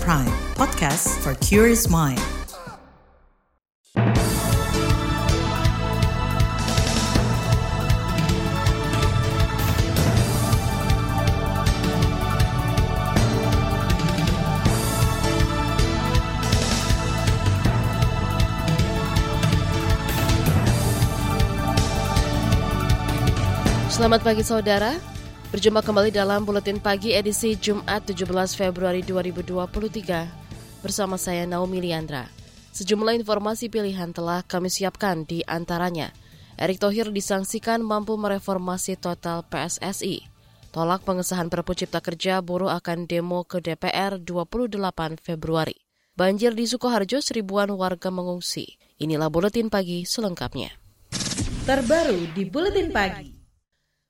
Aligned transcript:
Prime, 0.00 0.26
podcast 0.58 1.22
for 1.22 1.34
curious 1.38 1.88
mind. 1.88 2.18
Selamat 23.94 24.26
pagi 24.26 24.42
saudara, 24.42 25.13
berjumpa 25.54 25.86
kembali 25.86 26.10
dalam 26.10 26.42
Buletin 26.42 26.82
Pagi 26.82 27.14
edisi 27.14 27.54
Jumat 27.54 28.02
17 28.10 28.26
Februari 28.58 29.06
2023 29.06 30.82
bersama 30.82 31.14
saya 31.14 31.46
Naomi 31.46 31.78
Liandra. 31.78 32.26
Sejumlah 32.74 33.14
informasi 33.22 33.70
pilihan 33.70 34.10
telah 34.10 34.42
kami 34.42 34.66
siapkan 34.66 35.22
di 35.22 35.46
antaranya. 35.46 36.10
Erick 36.58 36.82
Thohir 36.82 37.14
disangsikan 37.14 37.86
mampu 37.86 38.18
mereformasi 38.18 38.98
total 38.98 39.46
PSSI. 39.46 40.26
Tolak 40.74 41.06
pengesahan 41.06 41.46
Perpu 41.46 41.78
Cipta 41.78 42.02
Kerja 42.02 42.42
buruh 42.42 42.74
akan 42.74 43.06
demo 43.06 43.46
ke 43.46 43.62
DPR 43.62 44.18
28 44.18 44.74
Februari. 45.22 45.78
Banjir 46.18 46.58
di 46.58 46.66
Sukoharjo 46.66 47.22
seribuan 47.22 47.70
warga 47.78 48.10
mengungsi. 48.10 48.74
Inilah 48.98 49.30
Buletin 49.30 49.70
Pagi 49.70 50.02
selengkapnya. 50.02 50.74
Terbaru 51.62 52.34
di 52.34 52.42
Buletin 52.42 52.90
Pagi. 52.90 53.33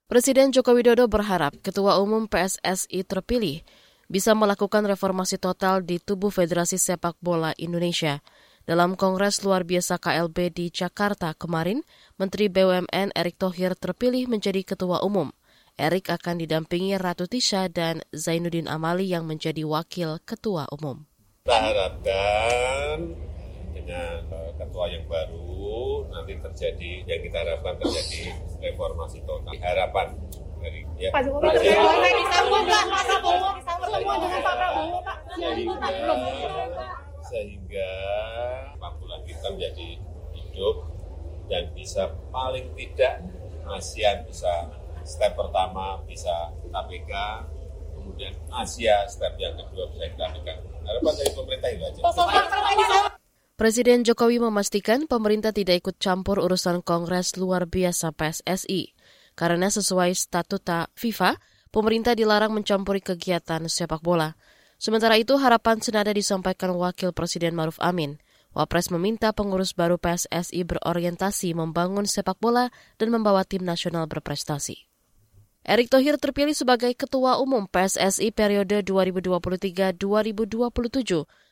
Presiden 0.05 0.53
Joko 0.53 0.77
Widodo 0.77 1.09
berharap 1.09 1.57
Ketua 1.65 1.97
Umum 1.97 2.29
PSSI 2.29 3.09
terpilih 3.09 3.65
bisa 4.05 4.37
melakukan 4.37 4.85
reformasi 4.85 5.41
total 5.41 5.81
di 5.81 5.97
tubuh 5.97 6.29
Federasi 6.29 6.77
Sepak 6.77 7.17
Bola 7.25 7.57
Indonesia. 7.57 8.21
Dalam 8.69 9.01
Kongres 9.01 9.41
Luar 9.49 9.65
Biasa 9.65 9.97
KLB 9.97 10.53
di 10.53 10.69
Jakarta 10.69 11.33
kemarin, 11.33 11.81
Menteri 12.21 12.53
BUMN 12.53 13.17
Erick 13.17 13.41
Thohir 13.41 13.73
terpilih 13.81 14.29
menjadi 14.29 14.61
Ketua 14.61 15.01
Umum. 15.01 15.33
Erick 15.81 16.13
akan 16.13 16.37
didampingi 16.37 17.01
Ratu 17.01 17.25
Tisha 17.25 17.73
dan 17.73 18.05
Zainuddin 18.13 18.69
Amali 18.69 19.09
yang 19.09 19.25
menjadi 19.25 19.65
Wakil 19.65 20.21
Ketua 20.29 20.69
Umum. 20.69 21.09
Kita 21.49 21.57
harapkan 21.57 22.97
dengan 23.85 24.25
eh, 24.33 24.51
ketua 24.57 24.85
yang 24.89 25.05
baru 25.05 26.09
nanti 26.09 26.33
terjadi 26.41 26.93
yang 27.05 27.21
kita 27.21 27.37
harapkan 27.45 27.77
terjadi 27.77 28.33
reformasi 28.65 29.21
total. 29.29 29.53
Harapan 29.61 30.17
dari 30.65 30.81
ya. 30.97 31.13
Pak 31.13 31.23
Jokowi 31.29 31.61
Jokowi 31.61 32.11
disambung 32.25 32.65
Pak 32.65 32.85
Pak. 32.89 33.03
Prabowo 33.05 34.15
dengan 34.25 34.41
Pak 34.41 34.55
Prabowo 34.57 34.99
Pak. 35.05 35.17
Sehingga 35.37 35.93
sehingga 37.25 37.91
bola 38.81 39.17
kita 39.25 39.47
menjadi 39.53 39.89
hidup 40.33 40.77
dan 41.49 41.69
bisa 41.77 42.09
paling 42.33 42.73
tidak 42.77 43.21
ASEAN 43.69 44.25
bisa 44.29 44.73
step 45.05 45.37
pertama 45.37 46.01
bisa 46.09 46.53
KPK 46.73 47.13
kemudian 47.97 48.33
Asia 48.53 49.05
step 49.09 49.37
yang 49.37 49.57
kedua 49.57 49.89
bisa 49.93 50.09
KPK 50.17 50.49
harapan 50.85 51.13
dari 51.17 51.33
pemerintah 51.33 51.69
itu 51.73 51.85
aja 51.85 53.13
Presiden 53.55 54.03
Jokowi 54.03 54.43
memastikan 54.43 55.07
pemerintah 55.07 55.55
tidak 55.55 55.87
ikut 55.87 56.03
campur 56.03 56.43
urusan 56.43 56.83
Kongres 56.83 57.39
luar 57.39 57.71
biasa 57.71 58.11
PSSI. 58.11 58.99
Karena 59.39 59.71
sesuai 59.71 60.11
statuta 60.11 60.91
FIFA, 60.99 61.39
pemerintah 61.71 62.19
dilarang 62.19 62.51
mencampuri 62.51 62.99
kegiatan 62.99 63.63
sepak 63.71 64.03
bola. 64.03 64.35
Sementara 64.75 65.15
itu, 65.23 65.39
harapan 65.39 65.79
senada 65.79 66.11
disampaikan 66.11 66.75
Wakil 66.75 67.15
Presiden 67.15 67.55
Maruf 67.55 67.79
Amin. 67.79 68.19
Wapres 68.59 68.91
meminta 68.91 69.31
pengurus 69.31 69.71
baru 69.71 70.03
PSSI 70.03 70.67
berorientasi 70.67 71.55
membangun 71.55 72.11
sepak 72.11 72.43
bola 72.43 72.75
dan 72.99 73.15
membawa 73.15 73.47
tim 73.47 73.63
nasional 73.63 74.11
berprestasi. 74.11 74.91
Erick 75.65 75.89
Thohir 75.89 76.21
terpilih 76.21 76.53
sebagai 76.53 76.93
Ketua 76.93 77.41
Umum 77.41 77.65
PSSI 77.65 78.37
periode 78.37 78.85
2023-2027 78.85 79.97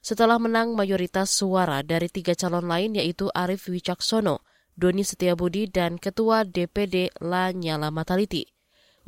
setelah 0.04 0.36
menang 0.36 0.76
mayoritas 0.76 1.32
suara 1.32 1.80
dari 1.80 2.12
tiga 2.12 2.36
calon 2.36 2.68
lain 2.68 3.00
yaitu 3.00 3.32
Arif 3.32 3.72
Wicaksono, 3.72 4.44
Doni 4.76 5.00
Setiabudi, 5.00 5.64
dan 5.72 5.96
Ketua 5.96 6.44
DPD 6.44 7.24
Lanyala 7.24 7.88
Mataliti. 7.88 8.44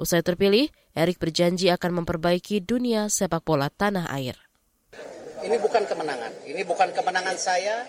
Usai 0.01 0.25
terpilih, 0.25 0.73
Erick 0.97 1.21
berjanji 1.21 1.69
akan 1.69 2.01
memperbaiki 2.01 2.65
dunia 2.65 3.13
sepak 3.13 3.45
bola 3.45 3.69
tanah 3.69 4.09
air. 4.09 4.41
Ini 5.45 5.61
bukan 5.61 5.85
kemenangan, 5.85 6.33
ini 6.49 6.65
bukan 6.65 6.97
kemenangan 6.97 7.37
saya, 7.37 7.85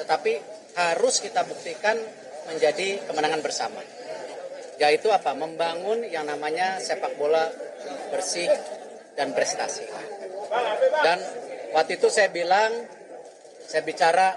tetapi 0.00 0.40
harus 0.80 1.20
kita 1.20 1.44
buktikan 1.44 2.00
menjadi 2.48 3.04
kemenangan 3.04 3.44
bersama 3.44 3.84
yaitu 4.80 5.12
apa? 5.12 5.36
Membangun 5.36 6.04
yang 6.08 6.28
namanya 6.28 6.80
sepak 6.80 7.16
bola 7.16 7.48
bersih 8.12 8.48
dan 9.16 9.36
prestasi. 9.36 9.84
Dan 11.02 11.18
waktu 11.76 12.00
itu 12.00 12.08
saya 12.08 12.28
bilang, 12.32 12.70
saya 13.64 13.82
bicara 13.84 14.36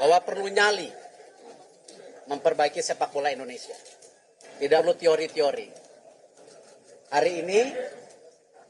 bahwa 0.00 0.18
perlu 0.24 0.48
nyali 0.48 0.88
memperbaiki 2.28 2.80
sepak 2.80 3.12
bola 3.12 3.32
Indonesia. 3.32 3.74
Tidak 4.56 4.78
perlu 4.80 4.94
teori-teori. 4.96 5.68
Hari 7.12 7.32
ini 7.44 7.60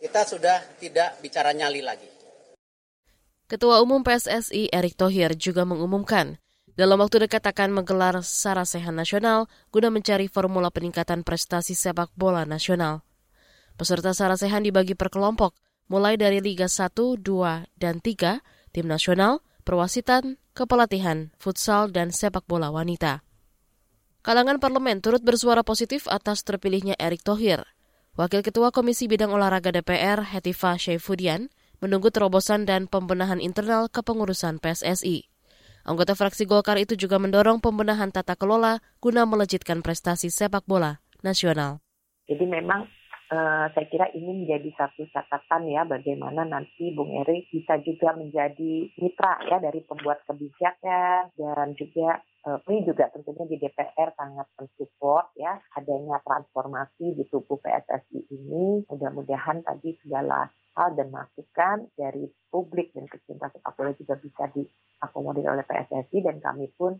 kita 0.03 0.23
sudah 0.29 0.59
tidak 0.77 1.19
bicara 1.25 1.57
nyali 1.57 1.81
lagi. 1.81 2.11
Ketua 3.47 3.79
Umum 3.79 4.03
PSSI 4.03 4.75
Erick 4.75 4.99
Thohir 4.99 5.39
juga 5.39 5.63
mengumumkan 5.63 6.43
dalam 6.77 7.01
waktu 7.01 7.25
dekat 7.25 7.41
akan 7.41 7.83
menggelar 7.83 8.21
Sarasehan 8.21 8.93
Nasional 8.93 9.49
guna 9.73 9.89
mencari 9.89 10.29
formula 10.29 10.69
peningkatan 10.69 11.25
prestasi 11.25 11.73
sepak 11.73 12.13
bola 12.13 12.45
nasional. 12.45 13.01
Peserta 13.81 14.13
Sarasehan 14.13 14.61
dibagi 14.61 14.93
per 14.93 15.09
kelompok, 15.09 15.57
mulai 15.89 16.21
dari 16.21 16.45
Liga 16.45 16.69
1, 16.69 16.93
2, 16.93 17.21
dan 17.81 18.01
3, 18.05 18.45
tim 18.77 18.87
nasional, 18.89 19.41
perwasitan, 19.65 20.37
kepelatihan, 20.53 21.33
futsal, 21.41 21.89
dan 21.89 22.13
sepak 22.13 22.45
bola 22.45 22.69
wanita. 22.69 23.25
Kalangan 24.21 24.61
parlemen 24.61 25.01
turut 25.01 25.25
bersuara 25.25 25.65
positif 25.65 26.05
atas 26.13 26.45
terpilihnya 26.45 26.99
Erick 27.01 27.25
Thohir. 27.25 27.65
Wakil 28.17 28.41
Ketua 28.41 28.73
Komisi 28.73 29.09
Bidang 29.09 29.33
Olahraga 29.33 29.73
DPR, 29.73 30.25
Hetifa 30.25 30.77
Syaifudian, 30.81 31.53
menunggu 31.85 32.09
terobosan 32.09 32.65
dan 32.65 32.89
pembenahan 32.89 33.39
internal 33.45 33.93
kepengurusan 33.93 34.57
PSSI. 34.61 35.36
Anggota 35.87 36.19
fraksi 36.19 36.51
Golkar 36.51 36.83
itu 36.83 36.99
juga 36.99 37.23
mendorong 37.23 37.63
pembenahan 37.63 38.11
tata 38.11 38.35
kelola 38.35 38.83
guna 38.99 39.23
melejitkan 39.23 39.87
prestasi 39.87 40.35
sepak 40.35 40.67
bola 40.67 40.99
nasional. 41.23 41.79
Jadi 42.27 42.43
memang 42.43 42.91
uh, 43.31 43.71
saya 43.71 43.87
kira 43.87 44.11
ini 44.11 44.43
menjadi 44.43 44.67
satu 44.75 45.07
catatan 45.15 45.71
ya 45.71 45.87
bagaimana 45.87 46.43
nanti 46.43 46.91
Bung 46.91 47.15
Eri 47.23 47.47
bisa 47.55 47.79
juga 47.87 48.19
menjadi 48.19 48.91
mitra 48.99 49.39
ya 49.47 49.63
dari 49.63 49.79
pembuat 49.87 50.27
kebijakan 50.27 51.31
dan 51.39 51.69
juga 51.79 52.19
uh, 52.51 52.59
ini 52.67 52.83
juga 52.83 53.07
tentunya 53.15 53.47
di 53.47 53.57
DPR 53.63 54.11
sangat 54.19 54.51
mensupport 54.59 55.31
ya 55.39 55.55
adanya 55.79 56.19
transformasi 56.27 57.15
di 57.15 57.23
tubuh 57.31 57.63
PSSI 57.63 58.27
ini. 58.35 58.83
Mudah-mudahan 58.91 59.63
tadi 59.63 59.95
segala 60.03 60.51
hal 60.77 60.93
dan 60.93 61.09
masukan 61.09 61.89
dari 61.97 62.29
publik 62.53 62.93
dan 62.93 63.09
pecinta 63.09 63.49
sepak 63.49 63.73
bola 63.73 63.97
juga 63.97 64.15
bisa 64.21 64.45
diakomodir 64.53 65.49
oleh 65.49 65.65
PSSI 65.65 66.21
dan 66.21 66.37
kami 66.39 66.69
pun 66.77 66.93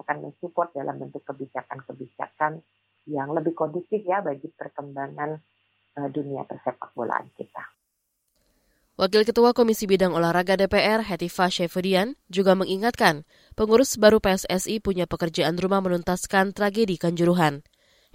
akan 0.00 0.16
mensupport 0.24 0.72
dalam 0.72 0.96
bentuk 0.96 1.22
kebijakan-kebijakan 1.28 2.64
yang 3.08 3.28
lebih 3.36 3.52
kondusif 3.52 4.00
ya 4.04 4.24
bagi 4.24 4.48
perkembangan 4.52 5.36
uh, 6.00 6.08
dunia 6.08 6.44
persepak 6.48 6.92
bolaan 6.96 7.28
kita. 7.36 7.64
Wakil 8.98 9.22
Ketua 9.22 9.54
Komisi 9.54 9.86
Bidang 9.86 10.10
Olahraga 10.10 10.58
DPR, 10.58 11.06
Hetifa 11.06 11.46
Syaifudian, 11.46 12.18
juga 12.26 12.58
mengingatkan 12.58 13.22
pengurus 13.54 13.94
baru 13.94 14.18
PSSI 14.18 14.82
punya 14.82 15.06
pekerjaan 15.06 15.54
rumah 15.54 15.78
menuntaskan 15.78 16.50
tragedi 16.50 16.98
Kanjuruhan. 16.98 17.62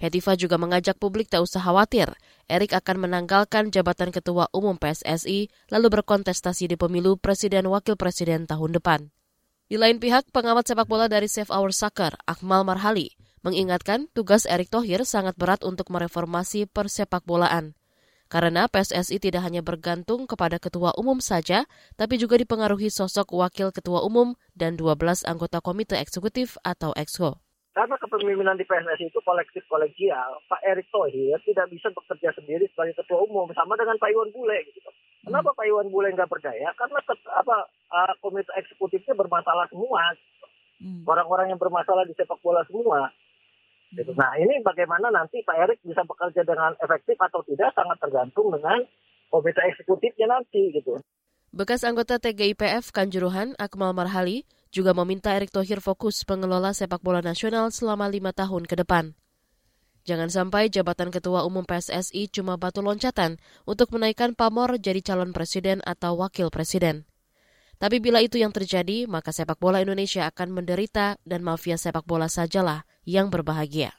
Hetifa 0.04 0.36
juga 0.36 0.60
mengajak 0.60 1.00
publik 1.00 1.32
tak 1.32 1.40
usah 1.40 1.64
khawatir, 1.64 2.12
Erik 2.44 2.76
akan 2.76 3.08
menanggalkan 3.08 3.72
jabatan 3.72 4.12
Ketua 4.12 4.52
Umum 4.52 4.76
PSSI 4.76 5.48
lalu 5.72 5.86
berkontestasi 5.88 6.68
di 6.68 6.76
pemilu 6.76 7.16
Presiden 7.16 7.72
Wakil 7.72 7.96
Presiden 7.96 8.44
tahun 8.44 8.76
depan. 8.76 9.08
Di 9.64 9.80
lain 9.80 9.96
pihak, 9.96 10.28
pengamat 10.28 10.68
sepak 10.68 10.84
bola 10.84 11.08
dari 11.08 11.24
Save 11.24 11.48
Our 11.48 11.72
Soccer, 11.72 12.20
Akmal 12.28 12.68
Marhali, 12.68 13.16
mengingatkan 13.40 14.12
tugas 14.12 14.44
Erick 14.44 14.68
Thohir 14.68 15.08
sangat 15.08 15.40
berat 15.40 15.64
untuk 15.64 15.88
mereformasi 15.88 16.68
persepak 16.68 17.24
bolaan. 17.24 17.72
Karena 18.28 18.68
PSSI 18.68 19.16
tidak 19.20 19.40
hanya 19.40 19.64
bergantung 19.64 20.28
kepada 20.28 20.60
ketua 20.60 20.92
umum 21.00 21.16
saja, 21.24 21.64
tapi 21.96 22.20
juga 22.20 22.36
dipengaruhi 22.36 22.92
sosok 22.92 23.32
wakil 23.36 23.72
ketua 23.72 24.04
umum 24.04 24.36
dan 24.52 24.76
12 24.76 25.24
anggota 25.24 25.64
komite 25.64 25.96
eksekutif 25.96 26.60
atau 26.60 26.92
EXCO. 26.92 27.43
Karena 27.74 27.98
kepemimpinan 27.98 28.54
di 28.54 28.62
PSSI 28.62 29.10
itu 29.10 29.18
kolektif 29.26 29.66
kolegial, 29.66 30.38
Pak 30.46 30.62
Erick 30.62 30.86
Thohir 30.94 31.42
tidak 31.42 31.66
bisa 31.74 31.90
bekerja 31.90 32.30
sendiri 32.38 32.70
sebagai 32.70 33.02
ketua 33.02 33.26
umum 33.26 33.50
sama 33.50 33.74
dengan 33.74 33.98
Pak 33.98 34.14
Iwan 34.14 34.30
Bule 34.30 34.62
gitu. 34.70 34.78
Kenapa 35.26 35.50
Pak 35.50 35.66
Iwan 35.66 35.90
Bule 35.90 36.14
nggak 36.14 36.30
percaya? 36.30 36.70
Karena 36.78 37.02
ket- 37.02 37.34
apa 37.34 37.66
uh, 37.90 38.14
komite 38.22 38.46
eksekutifnya 38.54 39.18
bermasalah 39.18 39.66
semua. 39.74 40.14
Hmm. 40.78 41.02
Orang-orang 41.02 41.50
yang 41.50 41.58
bermasalah 41.58 42.06
di 42.06 42.14
sepak 42.14 42.38
bola 42.46 42.62
semua. 42.70 43.10
Gitu. 43.90 44.14
Nah 44.14 44.38
ini 44.38 44.62
bagaimana 44.62 45.10
nanti 45.10 45.42
Pak 45.42 45.58
Erik 45.66 45.82
bisa 45.82 46.06
bekerja 46.06 46.46
dengan 46.46 46.78
efektif 46.78 47.18
atau 47.18 47.42
tidak 47.42 47.74
sangat 47.74 47.98
tergantung 47.98 48.54
dengan 48.54 48.86
komite 49.34 49.58
eksekutifnya 49.66 50.30
nanti 50.30 50.70
gitu. 50.70 51.02
Bekas 51.50 51.82
anggota 51.82 52.22
TGIPF 52.22 52.94
Kanjuruhan, 52.94 53.58
Akmal 53.58 53.94
Marhali, 53.94 54.46
juga 54.74 54.90
meminta 54.90 55.30
Erick 55.30 55.54
Thohir 55.54 55.78
fokus 55.78 56.26
mengelola 56.26 56.74
sepak 56.74 56.98
bola 56.98 57.22
nasional 57.22 57.70
selama 57.70 58.10
lima 58.10 58.34
tahun 58.34 58.66
ke 58.66 58.82
depan. 58.82 59.14
Jangan 60.04 60.28
sampai 60.28 60.68
jabatan 60.68 61.14
Ketua 61.14 61.46
Umum 61.46 61.62
PSSI 61.64 62.28
cuma 62.28 62.60
batu 62.60 62.82
loncatan 62.82 63.40
untuk 63.64 63.94
menaikkan 63.94 64.34
pamor 64.36 64.76
jadi 64.76 65.00
calon 65.00 65.32
presiden 65.32 65.80
atau 65.86 66.18
wakil 66.18 66.50
presiden. 66.52 67.06
Tapi 67.80 68.04
bila 68.04 68.20
itu 68.20 68.36
yang 68.36 68.52
terjadi, 68.52 69.08
maka 69.08 69.32
sepak 69.32 69.56
bola 69.56 69.80
Indonesia 69.80 70.28
akan 70.28 70.60
menderita 70.60 71.16
dan 71.24 71.40
mafia 71.40 71.80
sepak 71.80 72.04
bola 72.04 72.28
sajalah 72.28 72.84
yang 73.08 73.32
berbahagia. 73.32 73.96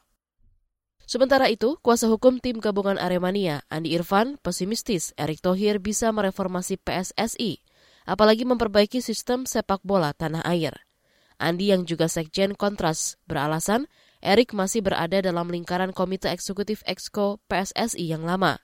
Sementara 1.05 1.49
itu, 1.49 1.77
kuasa 1.81 2.09
hukum 2.09 2.37
tim 2.41 2.57
gabungan 2.61 2.97
Aremania, 2.97 3.65
Andi 3.69 3.93
Irfan, 3.93 4.41
pesimistis 4.41 5.13
Erick 5.17 5.41
Thohir 5.41 5.77
bisa 5.77 6.09
mereformasi 6.09 6.81
PSSI, 6.81 7.64
apalagi 8.05 8.45
memperbaiki 8.45 9.01
sistem 9.01 9.43
sepak 9.43 9.81
bola 9.81 10.13
tanah 10.13 10.45
air. 10.45 10.85
Andi 11.35 11.75
yang 11.75 11.83
juga 11.83 12.07
sekjen 12.07 12.55
kontras 12.55 13.19
beralasan 13.27 13.91
Erick 14.23 14.55
masih 14.55 14.81
berada 14.81 15.19
dalam 15.21 15.51
lingkaran 15.51 15.91
Komite 15.91 16.31
Eksekutif 16.31 16.81
Exco 16.87 17.43
PSSI 17.51 18.09
yang 18.09 18.23
lama. 18.23 18.57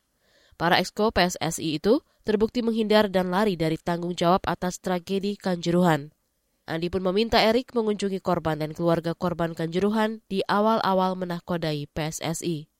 Para 0.56 0.80
Exco 0.80 1.12
PSSI 1.12 1.78
itu 1.78 2.02
terbukti 2.24 2.66
menghindar 2.66 3.12
dan 3.12 3.30
lari 3.30 3.60
dari 3.60 3.76
tanggung 3.78 4.16
jawab 4.16 4.42
atas 4.48 4.80
tragedi 4.80 5.36
Kanjuruhan. 5.38 6.10
Andi 6.70 6.88
pun 6.88 7.04
meminta 7.04 7.42
Erik 7.44 7.76
mengunjungi 7.76 8.24
korban 8.24 8.62
dan 8.62 8.72
keluarga 8.72 9.12
korban 9.12 9.52
Kanjuruhan 9.52 10.24
di 10.32 10.40
awal-awal 10.48 11.20
menahkodai 11.20 11.90
PSSI. 11.92 12.72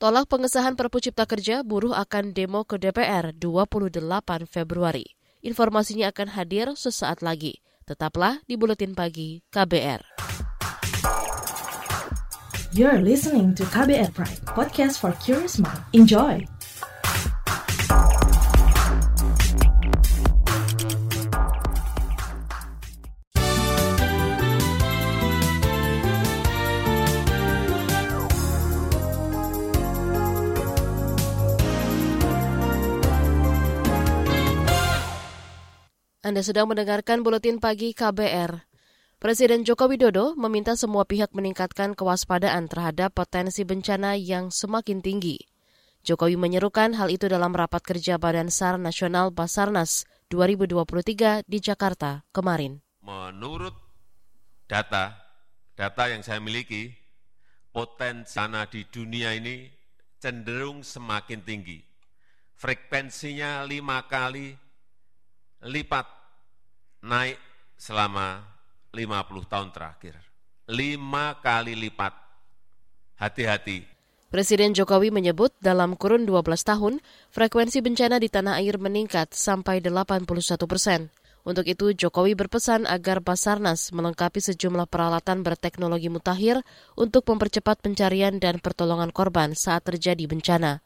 Tolak 0.00 0.32
pengesahan 0.32 0.80
Perpu 0.80 1.04
Cipta 1.04 1.28
Kerja, 1.28 1.60
buruh 1.60 1.92
akan 1.92 2.32
demo 2.32 2.64
ke 2.64 2.80
DPR 2.80 3.36
28 3.36 4.00
Februari. 4.48 5.19
Informasinya 5.40 6.12
akan 6.12 6.36
hadir 6.36 6.68
sesaat 6.76 7.24
lagi. 7.24 7.64
Tetaplah 7.88 8.44
di 8.44 8.60
Buletin 8.60 8.92
Pagi 8.92 9.40
KBR. 9.48 10.04
You're 12.70 13.02
listening 13.02 13.56
to 13.58 13.66
KBR 13.66 14.14
Pride, 14.14 14.38
podcast 14.46 15.02
for 15.02 15.10
curious 15.18 15.58
mind. 15.58 15.82
Enjoy! 15.90 16.46
Anda 36.30 36.46
sedang 36.46 36.70
mendengarkan 36.70 37.26
Buletin 37.26 37.58
Pagi 37.58 37.90
KBR. 37.90 38.62
Presiden 39.18 39.66
Joko 39.66 39.90
Widodo 39.90 40.38
meminta 40.38 40.78
semua 40.78 41.02
pihak 41.02 41.34
meningkatkan 41.34 41.98
kewaspadaan 41.98 42.70
terhadap 42.70 43.18
potensi 43.18 43.66
bencana 43.66 44.14
yang 44.14 44.54
semakin 44.54 45.02
tinggi. 45.02 45.42
Jokowi 46.06 46.38
menyerukan 46.38 46.94
hal 46.94 47.10
itu 47.10 47.26
dalam 47.26 47.50
rapat 47.50 47.82
kerja 47.82 48.14
Badan 48.14 48.46
SAR 48.46 48.78
Nasional 48.78 49.34
Basarnas 49.34 50.06
2023 50.30 51.50
di 51.50 51.58
Jakarta 51.58 52.22
kemarin. 52.30 52.78
Menurut 53.02 53.74
data, 54.70 55.18
data 55.74 56.14
yang 56.14 56.22
saya 56.22 56.38
miliki, 56.38 56.94
potensi 57.74 58.38
tanah 58.38 58.70
di 58.70 58.86
dunia 58.86 59.34
ini 59.34 59.66
cenderung 60.22 60.86
semakin 60.86 61.42
tinggi. 61.42 61.82
Frekuensinya 62.54 63.66
lima 63.66 64.06
kali 64.06 64.54
lipat 65.66 66.19
naik 67.00 67.40
selama 67.80 68.44
50 68.92 69.50
tahun 69.50 69.68
terakhir. 69.72 70.14
Lima 70.70 71.40
kali 71.40 71.74
lipat. 71.74 72.12
Hati-hati. 73.20 73.84
Presiden 74.30 74.70
Jokowi 74.70 75.10
menyebut 75.10 75.50
dalam 75.58 75.98
kurun 75.98 76.22
12 76.22 76.62
tahun, 76.62 77.02
frekuensi 77.34 77.82
bencana 77.82 78.22
di 78.22 78.30
tanah 78.30 78.62
air 78.62 78.78
meningkat 78.78 79.34
sampai 79.34 79.82
81 79.82 80.70
persen. 80.70 81.10
Untuk 81.42 81.66
itu, 81.66 81.90
Jokowi 81.96 82.38
berpesan 82.38 82.86
agar 82.86 83.24
Basarnas 83.24 83.90
melengkapi 83.90 84.38
sejumlah 84.38 84.86
peralatan 84.86 85.42
berteknologi 85.42 86.12
mutakhir 86.12 86.62
untuk 86.94 87.26
mempercepat 87.26 87.82
pencarian 87.82 88.38
dan 88.38 88.62
pertolongan 88.62 89.10
korban 89.10 89.56
saat 89.56 89.82
terjadi 89.82 90.30
bencana. 90.30 90.84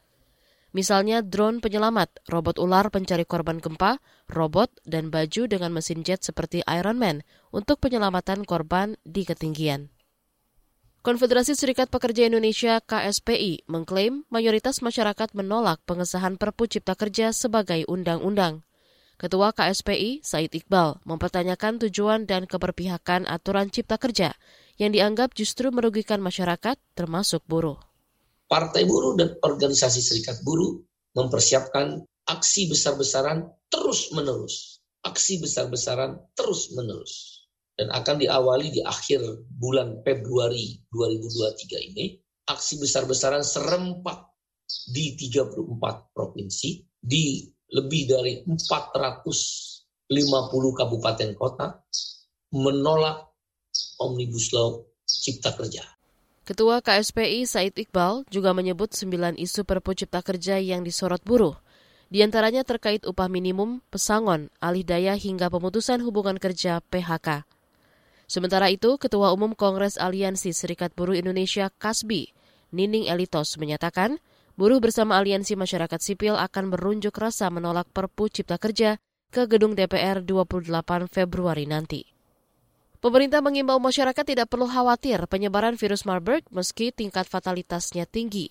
Misalnya 0.75 1.23
drone 1.23 1.63
penyelamat, 1.63 2.27
robot 2.27 2.59
ular 2.59 2.91
pencari 2.91 3.23
korban 3.23 3.63
gempa, 3.63 4.03
robot, 4.27 4.75
dan 4.83 5.07
baju 5.07 5.47
dengan 5.47 5.71
mesin 5.71 6.03
jet 6.03 6.19
seperti 6.19 6.67
Iron 6.67 6.99
Man 6.99 7.23
untuk 7.55 7.79
penyelamatan 7.79 8.43
korban 8.43 8.99
di 9.07 9.23
ketinggian. 9.23 9.87
Konfederasi 10.99 11.55
Serikat 11.55 11.87
Pekerja 11.87 12.27
Indonesia 12.27 12.83
KSPI 12.83 13.71
mengklaim 13.71 14.27
mayoritas 14.27 14.83
masyarakat 14.83 15.31
menolak 15.31 15.79
pengesahan 15.87 16.35
Perpu 16.35 16.67
Cipta 16.67 16.99
Kerja 16.99 17.31
sebagai 17.31 17.87
undang-undang. 17.87 18.67
Ketua 19.15 19.55
KSPI, 19.55 20.27
Said 20.27 20.51
Iqbal, 20.51 20.99
mempertanyakan 21.07 21.79
tujuan 21.87 22.27
dan 22.27 22.43
keberpihakan 22.43 23.31
aturan 23.31 23.71
Cipta 23.71 23.95
Kerja 23.95 24.35
yang 24.75 24.91
dianggap 24.91 25.31
justru 25.39 25.71
merugikan 25.71 26.19
masyarakat 26.19 26.75
termasuk 26.99 27.47
buruh. 27.47 27.79
Partai 28.45 28.85
buruh 28.85 29.17
dan 29.17 29.33
organisasi 29.41 30.05
serikat 30.05 30.37
buruh 30.45 30.77
mempersiapkan 31.17 32.05
aksi 32.29 32.69
besar-besaran 32.69 33.49
terus-menerus. 33.73 34.81
Aksi 35.05 35.41
besar-besaran 35.41 36.21
terus-menerus. 36.37 37.45
Dan 37.75 37.91
akan 37.91 38.21
diawali 38.21 38.71
di 38.71 38.81
akhir 38.85 39.21
bulan 39.49 39.99
Februari 40.05 40.79
2023 40.93 41.89
ini. 41.93 42.05
Aksi 42.45 42.77
besar-besaran 42.77 43.41
serempak 43.41 44.29
di 44.93 45.17
34 45.17 46.13
provinsi, 46.13 46.85
di 47.01 47.41
lebih 47.73 48.01
dari 48.05 48.45
450 48.45 50.05
kabupaten 50.77 51.29
kota, 51.33 51.81
menolak 52.53 53.25
Omnibus 53.97 54.53
Law 54.53 54.85
Cipta 55.05 55.57
Kerja. 55.57 55.94
Ketua 56.45 56.77
KSPI 56.77 57.49
Said 57.49 57.73
Iqbal 57.73 58.21
juga 58.29 58.53
menyebut 58.53 58.93
sembilan 58.93 59.33
isu 59.33 59.65
Perpu 59.65 59.97
Cipta 59.97 60.21
Kerja 60.21 60.61
yang 60.61 60.85
disorot 60.85 61.25
buruh. 61.25 61.57
Di 62.05 62.21
antaranya 62.21 62.61
terkait 62.61 63.01
upah 63.01 63.25
minimum, 63.25 63.81
pesangon, 63.89 64.53
alih 64.61 64.85
daya 64.85 65.17
hingga 65.17 65.49
pemutusan 65.49 66.05
hubungan 66.05 66.37
kerja 66.37 66.85
PHK. 66.85 67.49
Sementara 68.29 68.69
itu, 68.69 69.01
Ketua 69.01 69.33
Umum 69.33 69.57
Kongres 69.57 69.97
Aliansi 69.97 70.53
Serikat 70.53 70.93
Buruh 70.93 71.17
Indonesia 71.17 71.73
Kasbi, 71.81 72.29
Nining 72.69 73.09
Elitos 73.09 73.57
menyatakan, 73.57 74.21
buruh 74.53 74.77
bersama 74.77 75.17
Aliansi 75.17 75.57
Masyarakat 75.57 75.97
Sipil 75.97 76.37
akan 76.37 76.69
berunjuk 76.69 77.17
rasa 77.17 77.49
menolak 77.49 77.89
Perpu 77.89 78.29
Cipta 78.29 78.61
Kerja 78.61 79.01
ke 79.33 79.49
gedung 79.49 79.73
DPR 79.73 80.21
28 80.21 80.69
Februari 81.09 81.65
nanti. 81.65 82.14
Pemerintah 83.05 83.37
mengimbau 83.37 83.77
masyarakat 83.77 84.25
tidak 84.25 84.49
perlu 84.49 84.65
khawatir 84.65 85.29
penyebaran 85.29 85.77
virus 85.77 86.09
Marburg 86.09 86.41
meski 86.49 86.89
tingkat 86.89 87.29
fatalitasnya 87.29 88.09
tinggi. 88.09 88.49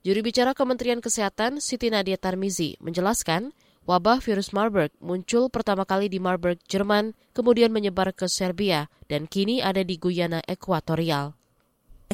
Juru 0.00 0.24
bicara 0.24 0.56
Kementerian 0.56 1.04
Kesehatan 1.04 1.60
Siti 1.60 1.92
Nadia 1.92 2.16
Tarmizi 2.16 2.80
menjelaskan 2.80 3.52
wabah 3.84 4.24
virus 4.24 4.56
Marburg 4.56 4.88
muncul 5.04 5.52
pertama 5.52 5.84
kali 5.84 6.08
di 6.08 6.16
Marburg, 6.16 6.56
Jerman, 6.64 7.12
kemudian 7.36 7.76
menyebar 7.76 8.16
ke 8.16 8.24
Serbia 8.24 8.88
dan 9.04 9.28
kini 9.28 9.60
ada 9.60 9.84
di 9.84 10.00
Guyana 10.00 10.40
Ekuatorial 10.48 11.36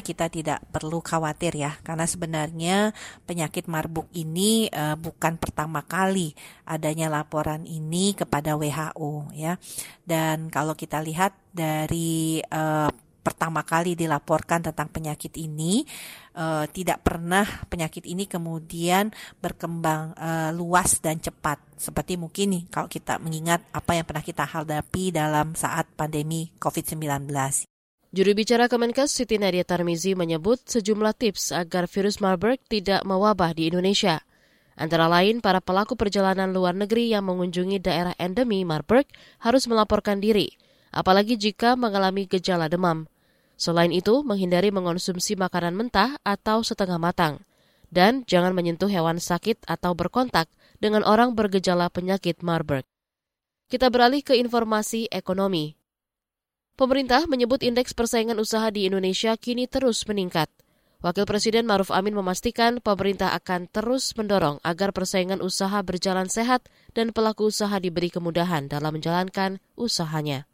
kita 0.01 0.29
tidak 0.29 0.61
perlu 0.69 1.01
khawatir 1.01 1.57
ya 1.57 1.73
karena 1.81 2.05
sebenarnya 2.05 2.77
penyakit 3.25 3.65
marbuk 3.65 4.05
ini 4.13 4.69
uh, 4.69 4.93
bukan 4.93 5.41
pertama 5.41 5.81
kali 5.83 6.37
adanya 6.69 7.09
laporan 7.09 7.65
ini 7.65 8.13
kepada 8.13 8.53
WHO 8.53 9.33
ya 9.33 9.57
dan 10.05 10.53
kalau 10.53 10.77
kita 10.77 11.01
lihat 11.01 11.33
dari 11.49 12.39
uh, 12.53 12.87
pertama 13.27 13.59
kali 13.67 13.99
dilaporkan 13.99 14.63
tentang 14.71 14.87
penyakit 14.87 15.35
ini 15.35 15.83
uh, 16.39 16.63
tidak 16.71 17.03
pernah 17.03 17.43
penyakit 17.67 18.07
ini 18.07 18.23
kemudian 18.23 19.11
berkembang 19.43 20.15
uh, 20.15 20.55
luas 20.55 21.03
dan 21.03 21.19
cepat 21.19 21.59
seperti 21.75 22.15
mungkin 22.15 22.55
nih 22.55 22.63
kalau 22.71 22.87
kita 22.87 23.19
mengingat 23.19 23.59
apa 23.75 23.99
yang 23.99 24.07
pernah 24.07 24.23
kita 24.23 24.47
hadapi 24.47 25.11
dalam 25.11 25.51
saat 25.59 25.91
pandemi 25.99 26.47
COVID-19. 26.55 27.76
Juru 28.07 28.39
bicara 28.39 28.71
Kemenkes 28.71 29.11
Siti 29.11 29.35
Nadia 29.35 29.67
Tarmizi 29.67 30.15
menyebut 30.15 30.63
sejumlah 30.63 31.11
tips 31.11 31.51
agar 31.51 31.91
virus 31.91 32.23
Marburg 32.23 32.55
tidak 32.71 33.03
mewabah 33.03 33.51
di 33.51 33.67
Indonesia. 33.67 34.23
Antara 34.79 35.11
lain, 35.11 35.43
para 35.43 35.59
pelaku 35.59 35.99
perjalanan 35.99 36.55
luar 36.55 36.71
negeri 36.71 37.11
yang 37.11 37.27
mengunjungi 37.27 37.83
daerah 37.83 38.15
endemi 38.15 38.63
Marburg 38.63 39.11
harus 39.43 39.67
melaporkan 39.67 40.23
diri, 40.23 40.55
apalagi 40.95 41.35
jika 41.35 41.75
mengalami 41.75 42.31
gejala 42.31 42.71
demam. 42.71 43.11
Selain 43.59 43.91
itu, 43.91 44.23
menghindari 44.23 44.71
mengonsumsi 44.71 45.35
makanan 45.35 45.75
mentah 45.75 46.15
atau 46.23 46.63
setengah 46.63 46.95
matang. 46.95 47.43
Dan 47.91 48.23
jangan 48.23 48.55
menyentuh 48.55 48.87
hewan 48.87 49.19
sakit 49.19 49.67
atau 49.67 49.91
berkontak 49.91 50.47
dengan 50.79 51.03
orang 51.03 51.35
bergejala 51.35 51.91
penyakit 51.91 52.39
Marburg. 52.39 52.87
Kita 53.67 53.91
beralih 53.91 54.23
ke 54.23 54.39
informasi 54.39 55.11
ekonomi. 55.11 55.75
Pemerintah 56.77 57.25
menyebut 57.25 57.65
indeks 57.65 57.97
persaingan 57.97 58.37
usaha 58.37 58.69
di 58.69 58.85
Indonesia 58.85 59.33
kini 59.33 59.65
terus 59.65 60.05
meningkat. 60.05 60.45
Wakil 61.01 61.25
Presiden 61.25 61.65
Maruf 61.65 61.89
Amin 61.89 62.13
memastikan 62.13 62.77
pemerintah 62.85 63.33
akan 63.33 63.65
terus 63.65 64.13
mendorong 64.13 64.61
agar 64.61 64.93
persaingan 64.93 65.41
usaha 65.41 65.81
berjalan 65.81 66.29
sehat 66.29 66.69
dan 66.93 67.17
pelaku 67.17 67.49
usaha 67.49 67.73
diberi 67.81 68.13
kemudahan 68.13 68.69
dalam 68.69 68.93
menjalankan 68.93 69.57
usahanya. 69.73 70.45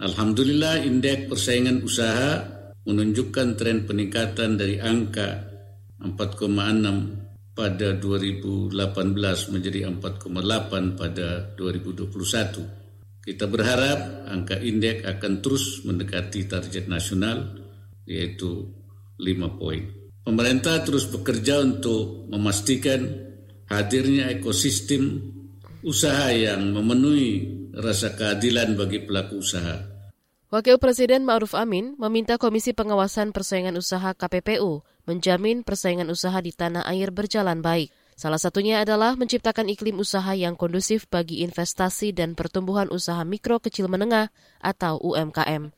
Alhamdulillah 0.00 0.88
indeks 0.88 1.28
persaingan 1.28 1.84
usaha 1.84 2.48
menunjukkan 2.88 3.60
tren 3.60 3.84
peningkatan 3.84 4.56
dari 4.56 4.80
angka 4.80 5.52
4,6 6.00 7.52
pada 7.52 7.88
2018 7.92 8.72
menjadi 9.52 9.84
4,8 9.84 10.96
pada 10.96 11.28
2021. 11.60 12.77
Kita 13.28 13.44
berharap 13.44 14.24
angka 14.24 14.56
indeks 14.56 15.04
akan 15.04 15.44
terus 15.44 15.84
mendekati 15.84 16.48
target 16.48 16.88
nasional 16.88 17.60
yaitu 18.08 18.72
5 19.20 19.60
poin. 19.60 19.84
Pemerintah 20.24 20.80
terus 20.80 21.04
bekerja 21.12 21.60
untuk 21.60 22.24
memastikan 22.32 23.04
hadirnya 23.68 24.32
ekosistem 24.32 25.20
usaha 25.84 26.32
yang 26.32 26.72
memenuhi 26.72 27.68
rasa 27.76 28.16
keadilan 28.16 28.80
bagi 28.80 29.04
pelaku 29.04 29.44
usaha. 29.44 29.76
Wakil 30.48 30.80
Presiden 30.80 31.28
Ma'ruf 31.28 31.52
Amin 31.52 32.00
meminta 32.00 32.40
Komisi 32.40 32.72
Pengawasan 32.72 33.36
Persaingan 33.36 33.76
Usaha 33.76 34.16
KPPU 34.16 34.80
menjamin 35.04 35.68
persaingan 35.68 36.08
usaha 36.08 36.40
di 36.40 36.56
tanah 36.56 36.88
air 36.88 37.12
berjalan 37.12 37.60
baik. 37.60 37.92
Salah 38.18 38.42
satunya 38.42 38.82
adalah 38.82 39.14
menciptakan 39.14 39.70
iklim 39.70 40.02
usaha 40.02 40.34
yang 40.34 40.58
kondusif 40.58 41.06
bagi 41.06 41.46
investasi 41.46 42.10
dan 42.10 42.34
pertumbuhan 42.34 42.90
usaha 42.90 43.22
mikro 43.22 43.62
kecil 43.62 43.86
menengah 43.86 44.34
atau 44.58 44.98
UMKM. 44.98 45.70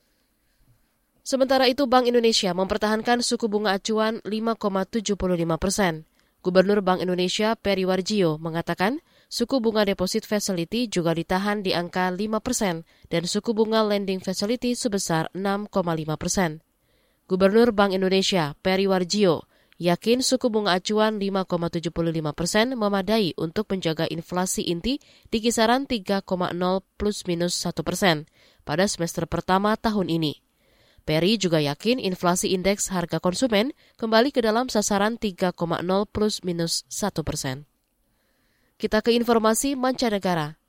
Sementara 1.21 1.69
itu, 1.69 1.85
Bank 1.85 2.09
Indonesia 2.09 2.57
mempertahankan 2.57 3.21
suku 3.21 3.45
bunga 3.45 3.77
acuan 3.77 4.25
5,75 4.25 5.21
persen. 5.61 6.09
Gubernur 6.41 6.81
Bank 6.81 7.05
Indonesia 7.05 7.53
Peri 7.61 7.85
Warjio 7.85 8.41
mengatakan 8.41 9.05
suku 9.29 9.61
bunga 9.61 9.85
deposit 9.85 10.25
facility 10.25 10.89
juga 10.89 11.13
ditahan 11.13 11.61
di 11.61 11.77
angka 11.77 12.09
5 12.09 12.41
persen 12.41 12.89
dan 13.13 13.29
suku 13.29 13.53
bunga 13.53 13.85
lending 13.85 14.25
facility 14.25 14.73
sebesar 14.73 15.29
6,5 15.37 15.69
persen. 16.17 16.65
Gubernur 17.29 17.77
Bank 17.77 17.93
Indonesia 17.93 18.57
Peri 18.65 18.89
Warjio 18.89 19.45
yakin 19.81 20.21
suku 20.21 20.53
bunga 20.53 20.77
acuan 20.77 21.17
5,75 21.17 21.89
persen 22.37 22.77
memadai 22.77 23.33
untuk 23.41 23.73
menjaga 23.73 24.05
inflasi 24.13 24.69
inti 24.69 25.01
di 25.33 25.41
kisaran 25.41 25.89
3,0 25.89 26.21
plus 27.01 27.25
minus 27.25 27.57
1 27.65 27.81
persen 27.81 28.29
pada 28.69 28.85
semester 28.85 29.25
pertama 29.25 29.73
tahun 29.81 30.13
ini. 30.13 30.45
Perry 31.09 31.41
juga 31.41 31.65
yakin 31.65 31.97
inflasi 31.97 32.53
indeks 32.53 32.93
harga 32.93 33.25
konsumen 33.25 33.73
kembali 33.97 34.37
ke 34.37 34.45
dalam 34.45 34.69
sasaran 34.69 35.17
3,0 35.17 35.57
plus 36.13 36.45
minus 36.45 36.85
1 36.93 37.25
persen. 37.25 37.65
Kita 38.77 39.01
ke 39.01 39.17
informasi 39.17 39.81
mancanegara. 39.81 40.60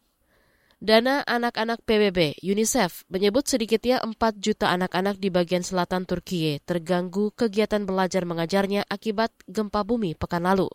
Dana 0.82 1.22
anak-anak 1.30 1.86
PBB 1.86 2.42
UNICEF 2.42 3.06
menyebut 3.06 3.46
sedikitnya 3.46 4.02
4 4.02 4.18
juta 4.42 4.74
anak-anak 4.74 5.22
di 5.22 5.30
bagian 5.30 5.62
selatan 5.62 6.10
Turki 6.10 6.58
terganggu 6.66 7.30
kegiatan 7.38 7.86
belajar 7.86 8.26
mengajarnya 8.26 8.90
akibat 8.90 9.30
gempa 9.46 9.86
bumi 9.86 10.18
pekan 10.18 10.42
lalu. 10.42 10.74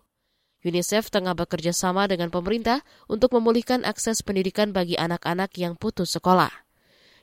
UNICEF 0.62 1.10
tengah 1.10 1.34
bekerja 1.34 1.74
sama 1.74 2.06
dengan 2.06 2.30
pemerintah 2.30 2.86
untuk 3.10 3.34
memulihkan 3.34 3.82
akses 3.82 4.22
pendidikan 4.22 4.70
bagi 4.70 4.94
anak-anak 4.94 5.50
yang 5.58 5.74
putus 5.74 6.14
sekolah 6.14 6.54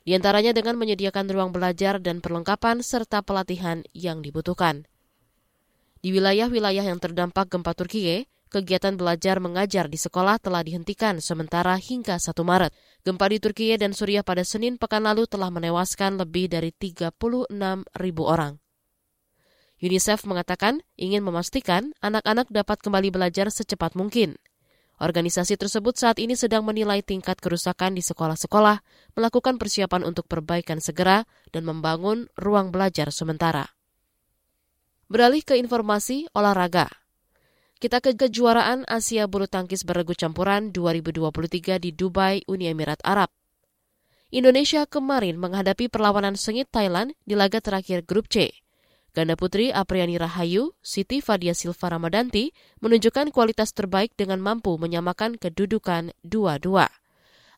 di 0.04 0.12
antaranya 0.12 0.52
dengan 0.52 0.76
menyediakan 0.76 1.24
ruang 1.32 1.50
belajar 1.56 1.96
dan 1.96 2.20
perlengkapan 2.20 2.84
serta 2.84 3.24
pelatihan 3.24 3.80
yang 3.96 4.20
dibutuhkan. 4.20 4.84
Di 6.04 6.12
wilayah-wilayah 6.12 6.84
yang 6.84 7.00
terdampak 7.00 7.48
gempa 7.48 7.72
Turkiye, 7.72 8.28
kegiatan 8.54 8.94
belajar 8.94 9.42
mengajar 9.42 9.90
di 9.90 9.98
sekolah 9.98 10.38
telah 10.38 10.62
dihentikan 10.62 11.18
sementara 11.18 11.74
hingga 11.74 12.22
1 12.22 12.30
Maret. 12.38 12.70
Gempa 13.02 13.26
di 13.26 13.42
Turkiye 13.42 13.74
dan 13.74 13.90
Suriah 13.90 14.22
pada 14.22 14.46
Senin 14.46 14.78
pekan 14.78 15.02
lalu 15.02 15.26
telah 15.26 15.50
menewaskan 15.50 16.22
lebih 16.22 16.46
dari 16.46 16.70
36 16.70 17.50
ribu 17.98 18.22
orang. 18.22 18.62
UNICEF 19.82 20.22
mengatakan 20.30 20.80
ingin 20.94 21.26
memastikan 21.26 21.90
anak-anak 21.98 22.46
dapat 22.54 22.78
kembali 22.78 23.10
belajar 23.10 23.50
secepat 23.50 23.98
mungkin. 23.98 24.38
Organisasi 25.02 25.58
tersebut 25.58 25.98
saat 25.98 26.22
ini 26.22 26.38
sedang 26.38 26.62
menilai 26.62 27.02
tingkat 27.02 27.42
kerusakan 27.42 27.98
di 27.98 28.02
sekolah-sekolah, 28.06 28.78
melakukan 29.18 29.58
persiapan 29.58 30.06
untuk 30.06 30.30
perbaikan 30.30 30.78
segera, 30.78 31.26
dan 31.50 31.66
membangun 31.66 32.30
ruang 32.38 32.70
belajar 32.70 33.10
sementara. 33.10 33.74
Beralih 35.10 35.42
ke 35.42 35.58
informasi 35.58 36.30
olahraga. 36.32 37.03
Kita 37.84 38.00
ke 38.00 38.16
kejuaraan 38.16 38.88
Asia 38.88 39.28
Bulu 39.28 39.44
Tangkis 39.44 39.84
Beregu 39.84 40.16
Campuran 40.16 40.72
2023 40.72 41.76
di 41.76 41.92
Dubai, 41.92 42.40
Uni 42.48 42.72
Emirat 42.72 42.96
Arab. 43.04 43.28
Indonesia 44.32 44.88
kemarin 44.88 45.36
menghadapi 45.36 45.92
perlawanan 45.92 46.32
sengit 46.32 46.72
Thailand 46.72 47.12
di 47.28 47.36
laga 47.36 47.60
terakhir 47.60 48.08
grup 48.08 48.32
C. 48.32 48.56
Ganda 49.12 49.36
putri 49.36 49.68
Apriani 49.68 50.16
Rahayu, 50.16 50.72
Siti 50.80 51.20
Fadia 51.20 51.52
Silva 51.52 51.92
Ramadanti 51.92 52.56
menunjukkan 52.80 53.28
kualitas 53.36 53.76
terbaik 53.76 54.16
dengan 54.16 54.40
mampu 54.40 54.80
menyamakan 54.80 55.36
kedudukan 55.36 56.16
2-2. 56.24 56.88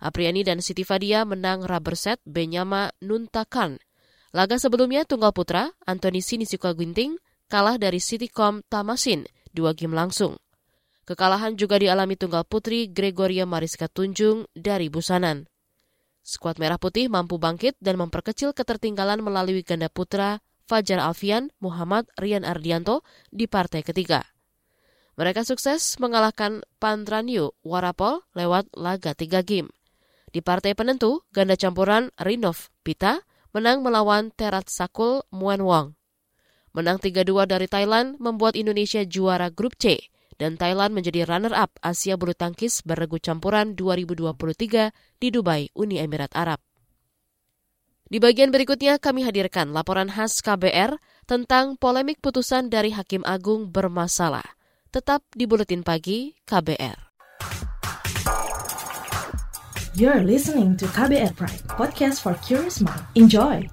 Apriani 0.02 0.42
dan 0.42 0.58
Siti 0.58 0.82
Fadia 0.82 1.22
menang 1.22 1.62
rubber 1.62 1.94
set 1.94 2.18
Benyama 2.26 2.90
Nuntakan. 2.98 3.78
Laga 4.34 4.58
sebelumnya 4.58 5.06
Tunggal 5.06 5.30
Putra, 5.30 5.70
Antoni 5.86 6.18
Sinisuka 6.18 6.74
Ginting, 6.74 7.14
kalah 7.46 7.78
dari 7.78 8.02
Sitikom 8.02 8.66
Tamasin, 8.66 9.22
dua 9.56 9.72
game 9.72 9.96
langsung. 9.96 10.36
Kekalahan 11.08 11.56
juga 11.56 11.80
dialami 11.80 12.20
Tunggal 12.20 12.44
Putri 12.44 12.92
Gregoria 12.92 13.48
Mariska 13.48 13.88
Tunjung 13.88 14.44
dari 14.52 14.92
Busanan. 14.92 15.48
Skuad 16.20 16.60
Merah 16.60 16.76
Putih 16.76 17.08
mampu 17.08 17.40
bangkit 17.40 17.78
dan 17.80 17.96
memperkecil 17.96 18.52
ketertinggalan 18.52 19.24
melalui 19.24 19.64
ganda 19.64 19.88
putra 19.88 20.44
Fajar 20.66 20.98
Alfian, 20.98 21.54
Muhammad 21.62 22.10
Rian 22.18 22.42
Ardianto 22.42 23.06
di 23.30 23.46
partai 23.46 23.86
ketiga. 23.86 24.26
Mereka 25.14 25.46
sukses 25.46 25.96
mengalahkan 26.02 26.66
Pantranyu 26.82 27.54
Warapol 27.62 28.26
lewat 28.34 28.68
laga 28.74 29.14
tiga 29.14 29.40
game. 29.46 29.70
Di 30.28 30.42
partai 30.42 30.76
penentu, 30.76 31.24
ganda 31.30 31.56
campuran 31.56 32.10
Rinov 32.18 32.68
Pita 32.82 33.22
menang 33.56 33.80
melawan 33.80 34.34
Terat 34.34 34.68
Sakul 34.68 35.24
Muan 35.32 35.64
Wang. 35.64 35.96
Menang 36.76 37.00
3-2 37.00 37.48
dari 37.48 37.64
Thailand 37.64 38.20
membuat 38.20 38.52
Indonesia 38.52 39.00
juara 39.00 39.48
grup 39.48 39.80
C 39.80 40.12
dan 40.36 40.60
Thailand 40.60 40.92
menjadi 40.92 41.24
runner-up 41.24 41.72
Asia 41.80 42.20
Bulu 42.20 42.36
Tangkis 42.36 42.84
beregu 42.84 43.16
campuran 43.16 43.72
2023 43.72 44.92
di 45.16 45.28
Dubai, 45.32 45.72
Uni 45.72 45.96
Emirat 45.96 46.36
Arab. 46.36 46.60
Di 48.06 48.20
bagian 48.20 48.52
berikutnya 48.52 49.00
kami 49.00 49.24
hadirkan 49.24 49.72
laporan 49.72 50.12
khas 50.12 50.44
KBR 50.44 51.00
tentang 51.24 51.80
polemik 51.80 52.20
putusan 52.20 52.68
dari 52.68 52.92
Hakim 52.92 53.24
Agung 53.24 53.72
bermasalah. 53.72 54.44
Tetap 54.92 55.24
di 55.32 55.48
Buletin 55.48 55.80
Pagi 55.80 56.36
KBR. 56.44 57.08
You're 59.96 60.22
listening 60.28 60.76
to 60.76 60.84
KBR 60.92 61.32
Pride, 61.40 61.64
podcast 61.72 62.20
for 62.20 62.36
curious 62.44 62.84
mind. 62.84 63.00
Enjoy! 63.16 63.64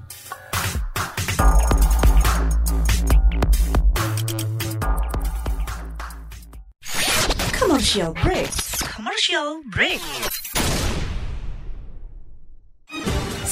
Commercial 7.84 8.14
break. 8.14 8.50
Commercial 8.96 9.62
break. 9.66 10.53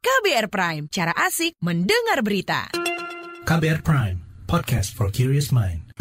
KBR 0.00 0.48
Prime, 0.48 0.88
cara 0.88 1.12
asik 1.12 1.60
mendengar 1.60 2.24
berita. 2.24 2.72
KBR 3.44 3.84
Prime, 3.84 4.16
podcast 4.48 4.96
for 4.96 5.12
curious 5.12 5.52
mind. 5.52 5.92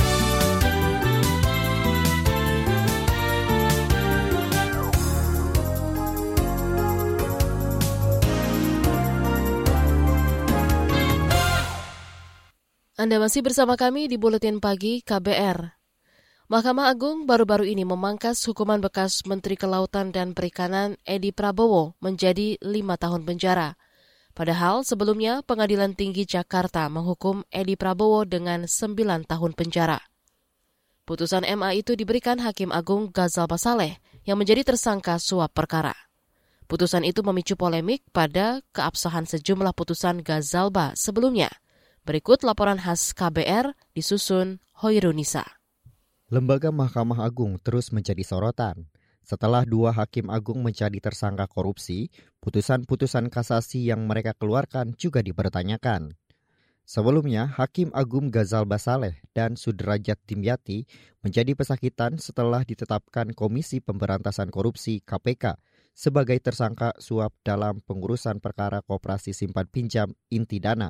Anda 12.96 13.20
masih 13.20 13.44
bersama 13.44 13.76
kami 13.76 14.08
di 14.08 14.16
Buletin 14.16 14.64
Pagi 14.64 15.04
KBR. 15.04 15.76
Mahkamah 16.48 16.88
Agung 16.88 17.28
baru-baru 17.28 17.68
ini 17.68 17.84
memangkas 17.84 18.48
hukuman 18.48 18.80
bekas 18.80 19.28
Menteri 19.28 19.60
Kelautan 19.60 20.16
dan 20.16 20.32
Perikanan 20.32 20.96
Edi 21.04 21.36
Prabowo 21.36 22.00
menjadi 22.00 22.56
lima 22.64 22.96
tahun 22.96 23.28
penjara. 23.28 23.79
Padahal 24.40 24.88
sebelumnya 24.88 25.44
Pengadilan 25.44 26.00
Tinggi 26.00 26.24
Jakarta 26.24 26.88
menghukum 26.88 27.44
Edi 27.52 27.76
Prabowo 27.76 28.24
dengan 28.24 28.64
sembilan 28.64 29.28
tahun 29.28 29.52
penjara. 29.52 30.00
Putusan 31.04 31.44
MA 31.60 31.84
itu 31.84 32.00
diberikan 32.00 32.40
Hakim 32.40 32.72
Agung 32.72 33.12
Gazal 33.12 33.52
Basaleh 33.52 34.00
yang 34.24 34.40
menjadi 34.40 34.64
tersangka 34.64 35.20
suap 35.20 35.52
perkara. 35.52 35.92
Putusan 36.72 37.04
itu 37.04 37.20
memicu 37.20 37.60
polemik 37.60 38.08
pada 38.16 38.64
keabsahan 38.72 39.28
sejumlah 39.28 39.76
putusan 39.76 40.24
Gazalba 40.24 40.96
sebelumnya– 40.96 41.52
Berikut 42.10 42.42
laporan 42.42 42.82
khas 42.82 43.14
KBR 43.14 43.78
disusun 43.94 44.58
Hoirunisa. 44.82 45.46
Lembaga 46.34 46.74
Mahkamah 46.74 47.22
Agung 47.22 47.62
terus 47.62 47.94
menjadi 47.94 48.26
sorotan. 48.26 48.90
Setelah 49.30 49.62
dua 49.62 49.94
hakim 49.94 50.26
agung 50.34 50.66
menjadi 50.66 50.98
tersangka 50.98 51.46
korupsi, 51.46 52.10
putusan-putusan 52.42 53.30
kasasi 53.30 53.86
yang 53.86 54.10
mereka 54.10 54.34
keluarkan 54.34 54.98
juga 54.98 55.22
dipertanyakan. 55.22 56.18
Sebelumnya, 56.90 57.46
Hakim 57.46 57.94
Agung 57.94 58.34
Gazal 58.34 58.66
Basaleh 58.66 59.22
dan 59.38 59.54
Sudrajat 59.54 60.18
Timyati 60.26 60.90
menjadi 61.22 61.54
pesakitan 61.54 62.18
setelah 62.18 62.66
ditetapkan 62.66 63.30
Komisi 63.38 63.78
Pemberantasan 63.78 64.50
Korupsi 64.50 65.06
KPK 65.06 65.62
sebagai 65.94 66.42
tersangka 66.42 66.98
suap 66.98 67.30
dalam 67.46 67.86
pengurusan 67.86 68.42
perkara 68.42 68.82
koperasi 68.82 69.38
simpan 69.38 69.70
pinjam 69.70 70.10
inti 70.34 70.58
dana. 70.58 70.90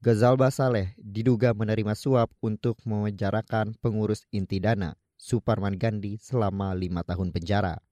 Gazalba 0.00 0.48
Saleh 0.48 0.96
diduga 0.96 1.52
menerima 1.52 1.92
suap 1.92 2.32
untuk 2.40 2.80
memenjarakan 2.88 3.76
pengurus 3.84 4.24
inti 4.32 4.56
dana, 4.56 4.96
Suparman 5.20 5.76
Gandhi, 5.76 6.16
selama 6.16 6.72
lima 6.72 7.04
tahun 7.04 7.28
penjara. 7.28 7.84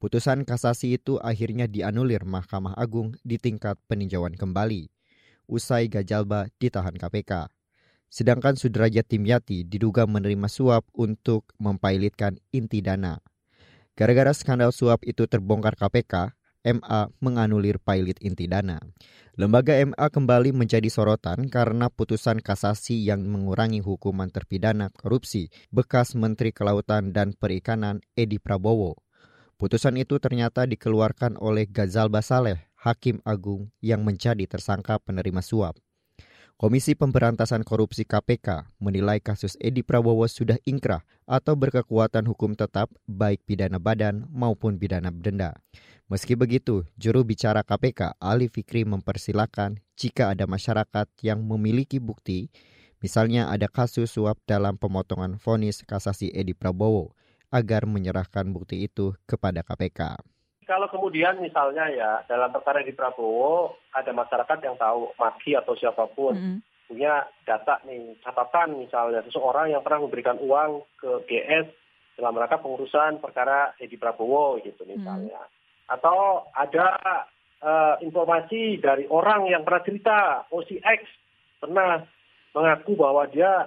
Putusan 0.00 0.48
kasasi 0.48 0.96
itu 0.96 1.20
akhirnya 1.20 1.68
dianulir 1.68 2.24
Mahkamah 2.24 2.72
Agung 2.80 3.12
di 3.20 3.36
tingkat 3.36 3.76
peninjauan 3.84 4.32
kembali. 4.32 4.88
Usai 5.44 5.92
Gajalba 5.92 6.48
ditahan 6.56 6.96
KPK. 6.96 7.52
Sedangkan 8.08 8.56
Sudrajat 8.56 9.04
Timyati 9.04 9.68
diduga 9.68 10.08
menerima 10.08 10.48
suap 10.48 10.88
untuk 10.96 11.44
mempailitkan 11.60 12.40
inti 12.48 12.80
dana. 12.80 13.20
Gara-gara 13.92 14.32
skandal 14.32 14.72
suap 14.72 15.04
itu 15.04 15.28
terbongkar 15.28 15.76
KPK, 15.76 16.32
MA 16.64 17.08
menganulir 17.24 17.80
pilot 17.80 18.20
inti 18.20 18.44
dana. 18.44 18.80
Lembaga 19.40 19.72
MA 19.80 20.06
kembali 20.12 20.52
menjadi 20.52 20.86
sorotan 20.92 21.48
karena 21.48 21.88
putusan 21.88 22.44
kasasi 22.44 23.08
yang 23.08 23.24
mengurangi 23.24 23.80
hukuman 23.80 24.28
terpidana 24.28 24.92
korupsi 24.92 25.48
bekas 25.72 26.12
Menteri 26.12 26.52
Kelautan 26.52 27.16
dan 27.16 27.32
Perikanan 27.32 28.04
Edi 28.12 28.36
Prabowo. 28.36 29.00
Putusan 29.56 29.96
itu 30.00 30.16
ternyata 30.20 30.64
dikeluarkan 30.64 31.36
oleh 31.36 31.68
Gazal 31.68 32.08
Basaleh, 32.08 32.68
Hakim 32.80 33.20
Agung 33.28 33.68
yang 33.84 34.04
menjadi 34.04 34.48
tersangka 34.48 34.96
penerima 34.96 35.44
suap. 35.44 35.76
Komisi 36.60 36.92
Pemberantasan 36.92 37.64
Korupsi 37.64 38.04
KPK 38.04 38.68
menilai 38.84 39.16
kasus 39.16 39.56
Edi 39.64 39.80
Prabowo 39.80 40.28
sudah 40.28 40.60
ingkrah 40.68 41.00
atau 41.24 41.56
berkekuatan 41.56 42.28
hukum 42.28 42.52
tetap 42.52 42.92
baik 43.08 43.40
pidana 43.48 43.80
badan 43.80 44.28
maupun 44.28 44.76
pidana 44.76 45.08
denda. 45.08 45.56
Meski 46.12 46.36
begitu, 46.36 46.84
juru 47.00 47.24
bicara 47.24 47.64
KPK 47.64 48.20
Ali 48.20 48.52
Fikri 48.52 48.84
mempersilahkan 48.84 49.80
jika 49.96 50.36
ada 50.36 50.44
masyarakat 50.44 51.08
yang 51.24 51.40
memiliki 51.40 51.96
bukti, 51.96 52.52
misalnya 53.00 53.48
ada 53.48 53.64
kasus 53.64 54.12
suap 54.12 54.36
dalam 54.44 54.76
pemotongan 54.76 55.40
vonis 55.40 55.80
kasasi 55.80 56.28
Edi 56.28 56.52
Prabowo, 56.52 57.16
agar 57.48 57.88
menyerahkan 57.88 58.44
bukti 58.52 58.84
itu 58.84 59.16
kepada 59.24 59.64
KPK. 59.64 60.20
Kalau 60.70 60.86
kemudian 60.86 61.42
misalnya 61.42 61.90
ya 61.90 62.22
dalam 62.30 62.54
perkara 62.54 62.86
Edi 62.86 62.94
Prabowo 62.94 63.74
ada 63.90 64.14
masyarakat 64.14 64.58
yang 64.62 64.78
tahu 64.78 65.10
Maki 65.18 65.58
atau 65.58 65.74
siapa 65.74 66.06
pun 66.14 66.38
mm 66.38 66.42
-hmm. 66.46 66.58
punya 66.86 67.26
data 67.42 67.82
nih 67.82 68.14
catatan 68.22 68.78
misalnya 68.78 69.26
seseorang 69.26 69.74
yang 69.74 69.82
pernah 69.82 70.06
memberikan 70.06 70.38
uang 70.38 70.86
ke 70.94 71.26
GS 71.26 71.66
dalam 72.14 72.38
rangka 72.38 72.62
pengurusan 72.62 73.18
perkara 73.18 73.74
Edi 73.82 73.98
Prabowo 73.98 74.62
gitu 74.62 74.86
misalnya. 74.86 75.42
Mm 75.42 75.50
-hmm 75.50 75.58
atau 75.90 76.46
ada 76.54 76.86
uh, 77.60 77.94
informasi 77.98 78.78
dari 78.78 79.10
orang 79.10 79.50
yang 79.50 79.66
pernah 79.66 79.82
cerita 79.82 80.18
OCX 80.54 81.02
pernah 81.58 81.98
mengaku 82.54 82.94
bahwa 82.94 83.26
dia 83.26 83.66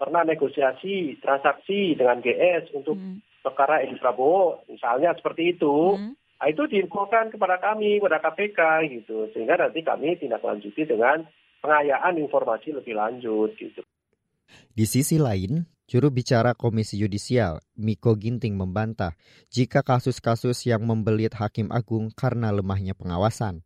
pernah 0.00 0.24
negosiasi 0.24 1.20
transaksi 1.20 1.92
dengan 1.92 2.24
GS 2.24 2.72
untuk 2.72 2.96
hmm. 2.96 3.44
perkara 3.44 3.84
Edi 3.84 4.00
Prabowo 4.00 4.64
misalnya 4.72 5.12
seperti 5.12 5.58
itu 5.58 6.00
hmm. 6.00 6.16
Nah, 6.38 6.46
itu 6.48 6.62
diinfokan 6.70 7.34
kepada 7.34 7.58
kami 7.58 7.98
kepada 7.98 8.22
KPK 8.22 8.60
gitu 8.94 9.30
sehingga 9.34 9.58
nanti 9.58 9.82
kami 9.82 10.16
tindak 10.16 10.42
lanjuti 10.42 10.86
dengan 10.86 11.26
pengayaan 11.60 12.18
informasi 12.18 12.74
lebih 12.74 12.94
lanjut 12.94 13.52
gitu. 13.58 13.82
Di 14.72 14.88
sisi 14.88 15.20
lain, 15.20 15.66
Juru 15.88 16.12
bicara 16.12 16.52
Komisi 16.52 17.00
Yudisial, 17.00 17.64
Miko 17.80 18.12
Ginting 18.12 18.60
membantah 18.60 19.16
jika 19.48 19.80
kasus-kasus 19.80 20.68
yang 20.68 20.84
membelit 20.84 21.32
Hakim 21.32 21.72
Agung 21.72 22.12
karena 22.12 22.52
lemahnya 22.52 22.92
pengawasan. 22.92 23.64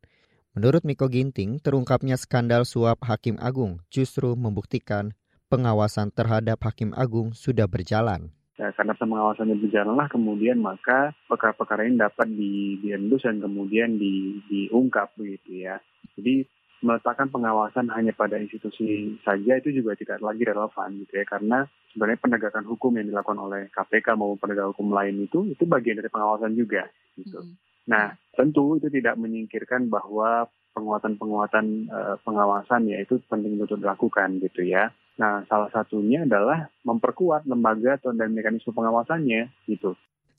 Menurut 0.55 0.87
Miko 0.87 1.11
Ginting, 1.11 1.59
terungkapnya 1.59 2.15
skandal 2.15 2.63
suap 2.63 3.03
Hakim 3.03 3.43
Agung 3.43 3.83
justru 3.91 4.39
membuktikan 4.39 5.19
pengawasan 5.51 6.15
terhadap 6.15 6.63
Hakim 6.63 6.95
Agung 6.95 7.35
sudah 7.35 7.67
berjalan. 7.67 8.31
Ya, 8.61 8.69
karena 8.77 8.93
pengawasannya 8.93 9.57
berjalanlah 9.57 10.13
kemudian 10.13 10.61
maka 10.61 11.17
perkara-perkara 11.25 11.89
ini 11.89 11.97
dapat 11.97 12.29
di, 12.29 12.77
diendus 12.85 13.25
dan 13.25 13.41
kemudian 13.41 13.97
di, 13.97 14.45
diungkap 14.45 15.17
begitu 15.17 15.65
ya. 15.65 15.81
Jadi 16.21 16.45
meletakkan 16.83 17.31
pengawasan 17.31 17.89
hanya 17.95 18.13
pada 18.13 18.37
institusi 18.37 19.17
saja 19.23 19.57
itu 19.57 19.71
juga 19.71 19.95
tidak 19.95 20.19
lagi 20.19 20.43
relevan 20.43 20.99
gitu 21.07 21.15
ya 21.15 21.25
karena 21.25 21.59
sebenarnya 21.95 22.19
penegakan 22.19 22.67
hukum 22.67 22.99
yang 22.99 23.07
dilakukan 23.07 23.39
oleh 23.39 23.63
KPK 23.71 24.19
maupun 24.19 24.43
penegak 24.43 24.75
hukum 24.75 24.91
lain 24.91 25.23
itu 25.23 25.47
itu 25.47 25.63
bagian 25.63 26.03
dari 26.03 26.11
pengawasan 26.11 26.59
juga 26.59 26.91
gitu. 27.15 27.39
Mm. 27.39 27.55
Nah 27.87 28.19
tentu 28.35 28.83
itu 28.83 28.91
tidak 28.91 29.15
menyingkirkan 29.15 29.87
bahwa 29.87 30.51
penguatan-penguatan 30.75 31.87
uh, 31.87 32.17
pengawasan 32.27 32.91
ya 32.91 32.99
itu 32.99 33.23
penting 33.31 33.63
untuk 33.63 33.79
dilakukan 33.79 34.43
gitu 34.43 34.67
ya. 34.67 34.91
Nah 35.21 35.45
salah 35.49 35.69
satunya 35.69 36.25
adalah 36.25 36.73
memperkuat 36.87 37.45
lembaga 37.45 38.01
dan 38.01 38.33
mekanisme 38.33 38.73
pengawasannya 38.73 39.53
gitu. 39.69 39.93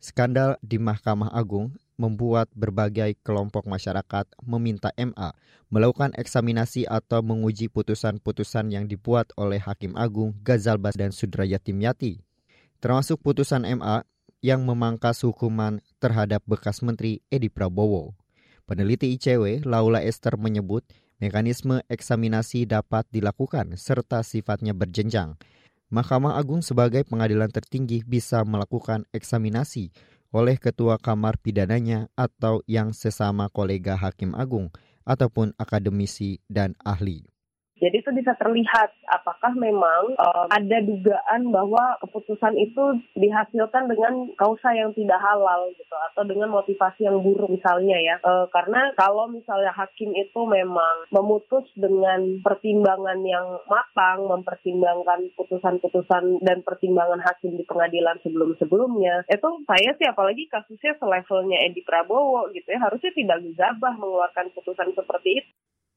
Skandal 0.03 0.59
di 0.59 0.75
Mahkamah 0.81 1.31
Agung 1.31 1.71
membuat 1.95 2.51
berbagai 2.51 3.15
kelompok 3.21 3.69
masyarakat 3.69 4.25
meminta 4.43 4.91
MA 4.99 5.31
melakukan 5.69 6.11
eksaminasi 6.17 6.89
atau 6.89 7.23
menguji 7.23 7.69
putusan-putusan 7.69 8.73
yang 8.73 8.89
dibuat 8.89 9.31
oleh 9.39 9.61
Hakim 9.61 9.95
Agung 9.95 10.35
Gazalbas 10.41 10.97
dan 10.97 11.15
Sudrajat 11.15 11.63
Timyati, 11.63 12.19
termasuk 12.83 13.21
putusan 13.21 13.63
MA 13.79 14.03
yang 14.43 14.67
memangkas 14.67 15.23
hukuman 15.23 15.79
terhadap 16.03 16.43
bekas 16.43 16.83
Menteri 16.83 17.23
Edi 17.31 17.47
Prabowo. 17.47 18.11
Peneliti 18.67 19.15
ICW, 19.15 19.63
Laula 19.63 20.03
Esther 20.03 20.35
menyebut 20.35 20.83
mekanisme 21.23 21.87
eksaminasi 21.87 22.67
dapat 22.67 23.07
dilakukan 23.07 23.79
serta 23.79 24.19
sifatnya 24.27 24.75
berjenjang 24.75 25.39
Mahkamah 25.93 26.41
Agung 26.41 26.65
sebagai 26.65 27.05
pengadilan 27.05 27.53
tertinggi 27.53 28.01
bisa 28.01 28.41
melakukan 28.41 29.05
eksaminasi 29.13 29.93
oleh 30.33 30.57
ketua 30.57 30.97
kamar 30.97 31.37
pidananya 31.37 32.09
atau 32.17 32.65
yang 32.65 32.97
sesama 32.97 33.45
kolega 33.53 33.93
hakim 33.93 34.33
agung 34.33 34.73
ataupun 35.05 35.53
akademisi 35.61 36.41
dan 36.49 36.73
ahli. 36.81 37.29
Jadi 37.83 37.99
itu 37.99 38.11
bisa 38.15 38.31
terlihat 38.39 38.95
apakah 39.11 39.51
memang 39.59 40.15
uh, 40.15 40.47
ada 40.47 40.79
dugaan 40.79 41.51
bahwa 41.51 41.99
keputusan 41.99 42.55
itu 42.55 43.03
dihasilkan 43.19 43.91
dengan 43.91 44.31
kausa 44.39 44.71
yang 44.71 44.95
tidak 44.95 45.19
halal 45.19 45.67
gitu 45.75 45.91
atau 45.91 46.23
dengan 46.23 46.47
motivasi 46.47 47.03
yang 47.03 47.19
buruk 47.19 47.51
misalnya 47.51 47.99
ya. 47.99 48.15
Uh, 48.23 48.47
karena 48.55 48.95
kalau 48.95 49.27
misalnya 49.27 49.75
hakim 49.75 50.15
itu 50.15 50.41
memang 50.47 51.11
memutus 51.11 51.67
dengan 51.75 52.39
pertimbangan 52.39 53.19
yang 53.27 53.59
matang, 53.67 54.31
mempertimbangkan 54.31 55.27
putusan-putusan 55.35 56.39
dan 56.39 56.63
pertimbangan 56.63 57.19
hakim 57.19 57.59
di 57.59 57.67
pengadilan 57.67 58.15
sebelum-sebelumnya, 58.23 59.27
itu 59.27 59.49
saya 59.67 59.91
sih 59.99 60.07
apalagi 60.07 60.47
kasusnya 60.47 60.95
selevelnya 61.03 61.59
Edi 61.67 61.83
Prabowo 61.83 62.47
gitu 62.55 62.71
ya 62.71 62.79
harusnya 62.79 63.11
tidak 63.11 63.43
gegabah 63.43 63.93
mengeluarkan 63.99 64.55
putusan 64.55 64.95
seperti 64.95 65.43
itu. 65.43 65.51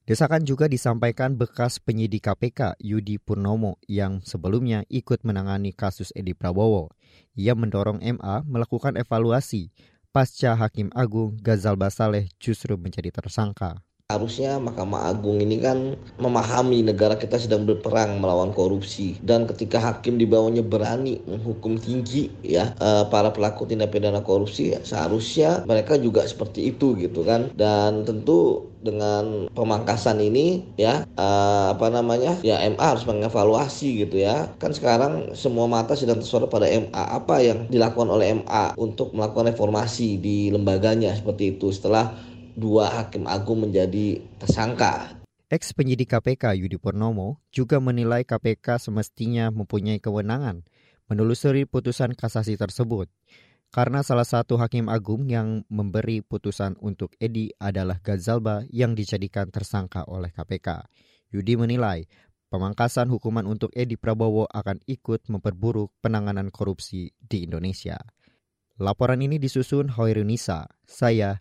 Desakan 0.06 0.46
juga 0.46 0.70
disampaikan 0.70 1.34
bekas 1.34 1.82
penyidik 1.82 2.30
KPK 2.30 2.78
Yudi 2.78 3.18
Purnomo 3.18 3.82
yang 3.90 4.22
sebelumnya 4.22 4.86
ikut 4.86 5.26
menangani 5.26 5.74
kasus 5.74 6.14
Edi 6.14 6.30
Prabowo. 6.30 6.94
Ia 7.34 7.58
mendorong 7.58 7.98
MA 7.98 8.46
melakukan 8.46 8.94
evaluasi 8.94 9.74
pasca 10.14 10.54
Hakim 10.54 10.94
Agung 10.94 11.34
Gazal 11.42 11.74
Basaleh 11.74 12.30
justru 12.38 12.78
menjadi 12.78 13.10
tersangka. 13.10 13.82
Harusnya 14.06 14.62
Mahkamah 14.62 15.10
Agung 15.10 15.42
ini 15.42 15.58
kan 15.58 15.98
memahami 16.22 16.78
negara 16.86 17.18
kita 17.18 17.42
sedang 17.42 17.66
berperang 17.66 18.22
melawan 18.22 18.54
korupsi. 18.54 19.18
Dan 19.18 19.50
ketika 19.50 19.82
hakim 19.82 20.14
di 20.14 20.22
bawahnya 20.22 20.62
berani 20.62 21.18
menghukum 21.26 21.74
tinggi 21.74 22.30
ya 22.46 22.70
eh, 22.78 23.02
para 23.10 23.34
pelaku 23.34 23.66
tindak 23.66 23.90
pidana 23.90 24.22
korupsi 24.22 24.78
seharusnya 24.86 25.66
mereka 25.66 25.98
juga 25.98 26.22
seperti 26.22 26.70
itu 26.70 26.94
gitu 26.94 27.26
kan. 27.26 27.50
Dan 27.58 28.06
tentu 28.06 28.70
dengan 28.78 29.50
pemangkasan 29.50 30.22
ini 30.22 30.62
ya 30.78 31.02
uh, 31.18 31.74
apa 31.74 31.90
namanya 31.90 32.38
ya 32.46 32.62
MA 32.62 32.94
harus 32.94 33.02
mengevaluasi 33.10 34.06
gitu 34.06 34.22
ya. 34.22 34.54
Kan 34.62 34.70
sekarang 34.70 35.34
semua 35.34 35.66
mata 35.66 35.98
sedang 35.98 36.22
tersorot 36.22 36.46
pada 36.46 36.70
MA 36.70 37.02
apa 37.10 37.42
yang 37.42 37.66
dilakukan 37.66 38.06
oleh 38.06 38.38
MA 38.38 38.78
untuk 38.78 39.10
melakukan 39.18 39.50
reformasi 39.50 40.22
di 40.22 40.54
lembaganya 40.54 41.10
seperti 41.18 41.58
itu? 41.58 41.74
Setelah 41.74 42.35
dua 42.56 42.88
hakim 42.88 43.28
agung 43.28 43.68
menjadi 43.68 44.24
tersangka. 44.40 45.20
Ex 45.46 45.70
penyidik 45.76 46.10
KPK 46.10 46.58
Yudi 46.58 46.80
Purnomo 46.80 47.38
juga 47.54 47.78
menilai 47.78 48.26
KPK 48.26 48.82
semestinya 48.82 49.54
mempunyai 49.54 50.02
kewenangan 50.02 50.66
menelusuri 51.06 51.70
putusan 51.70 52.18
kasasi 52.18 52.58
tersebut 52.58 53.06
karena 53.70 54.02
salah 54.02 54.26
satu 54.26 54.58
hakim 54.58 54.88
agung 54.88 55.28
yang 55.28 55.62
memberi 55.70 56.24
putusan 56.24 56.74
untuk 56.82 57.14
Edi 57.18 57.52
adalah 57.60 58.00
Gazalba 58.00 58.64
yang 58.72 58.96
dijadikan 58.96 59.52
tersangka 59.52 60.06
oleh 60.08 60.32
KPK. 60.32 60.86
Yudi 61.34 61.54
menilai 61.58 62.06
pemangkasan 62.48 63.10
hukuman 63.10 63.44
untuk 63.44 63.74
Edi 63.74 63.98
Prabowo 63.98 64.46
akan 64.48 64.80
ikut 64.86 65.28
memperburuk 65.28 65.92
penanganan 66.00 66.48
korupsi 66.48 67.12
di 67.18 67.44
Indonesia. 67.44 67.98
Laporan 68.80 69.24
ini 69.24 69.36
disusun 69.36 69.92
Hoirunisa. 69.92 70.68
Saya 70.84 71.40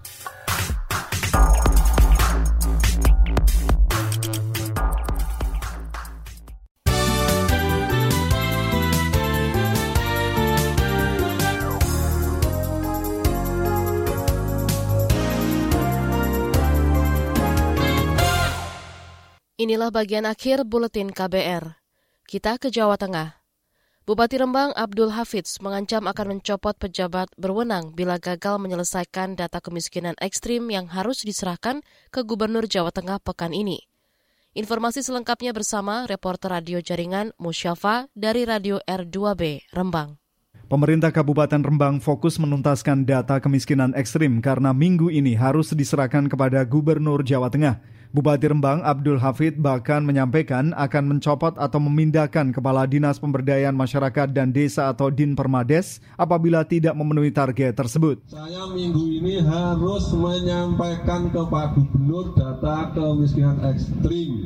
Inilah 19.61 19.93
bagian 19.93 20.25
akhir 20.25 20.65
buletin 20.65 21.13
KBR. 21.13 21.77
Kita 22.25 22.57
ke 22.57 22.73
Jawa 22.73 22.97
Tengah. 22.97 23.45
Bupati 24.09 24.41
Rembang 24.41 24.73
Abdul 24.73 25.13
Hafiz 25.13 25.61
mengancam 25.61 26.09
akan 26.09 26.33
mencopot 26.33 26.73
pejabat 26.73 27.29
berwenang 27.37 27.93
bila 27.93 28.17
gagal 28.17 28.57
menyelesaikan 28.57 29.37
data 29.37 29.61
kemiskinan 29.61 30.17
ekstrim 30.17 30.65
yang 30.73 30.89
harus 30.89 31.21
diserahkan 31.21 31.85
ke 32.09 32.25
Gubernur 32.25 32.65
Jawa 32.65 32.89
Tengah 32.89 33.21
pekan 33.21 33.53
ini. 33.53 33.85
Informasi 34.57 35.05
selengkapnya 35.05 35.53
bersama 35.53 36.09
reporter 36.09 36.57
radio 36.57 36.81
jaringan 36.81 37.29
Musyafa 37.37 38.09
dari 38.17 38.49
Radio 38.49 38.81
R2B 38.89 39.69
Rembang. 39.77 40.17
Pemerintah 40.73 41.13
Kabupaten 41.13 41.61
Rembang 41.61 42.01
fokus 42.01 42.41
menuntaskan 42.41 43.05
data 43.05 43.37
kemiskinan 43.37 43.93
ekstrim 43.93 44.41
karena 44.41 44.73
minggu 44.73 45.13
ini 45.13 45.37
harus 45.37 45.69
diserahkan 45.69 46.25
kepada 46.25 46.65
Gubernur 46.65 47.21
Jawa 47.21 47.53
Tengah. 47.53 48.00
Bupati 48.11 48.43
Rembang 48.43 48.83
Abdul 48.83 49.23
Hafid 49.23 49.55
bahkan 49.55 50.03
menyampaikan 50.03 50.75
akan 50.75 51.15
mencopot 51.15 51.55
atau 51.55 51.79
memindahkan 51.79 52.51
Kepala 52.51 52.83
Dinas 52.83 53.23
Pemberdayaan 53.23 53.71
Masyarakat 53.71 54.35
dan 54.35 54.51
Desa 54.51 54.91
atau 54.91 55.07
Din 55.07 55.31
Permades 55.31 56.03
apabila 56.19 56.67
tidak 56.67 56.91
memenuhi 56.91 57.31
target 57.31 57.71
tersebut. 57.71 58.19
Saya 58.27 58.67
minggu 58.67 58.99
ini 58.99 59.39
harus 59.39 60.11
menyampaikan 60.11 61.31
ke 61.31 61.39
Pak 61.39 61.79
Gubernur 61.79 62.35
data 62.35 62.91
kemiskinan 62.91 63.63
ekstrim. 63.63 64.43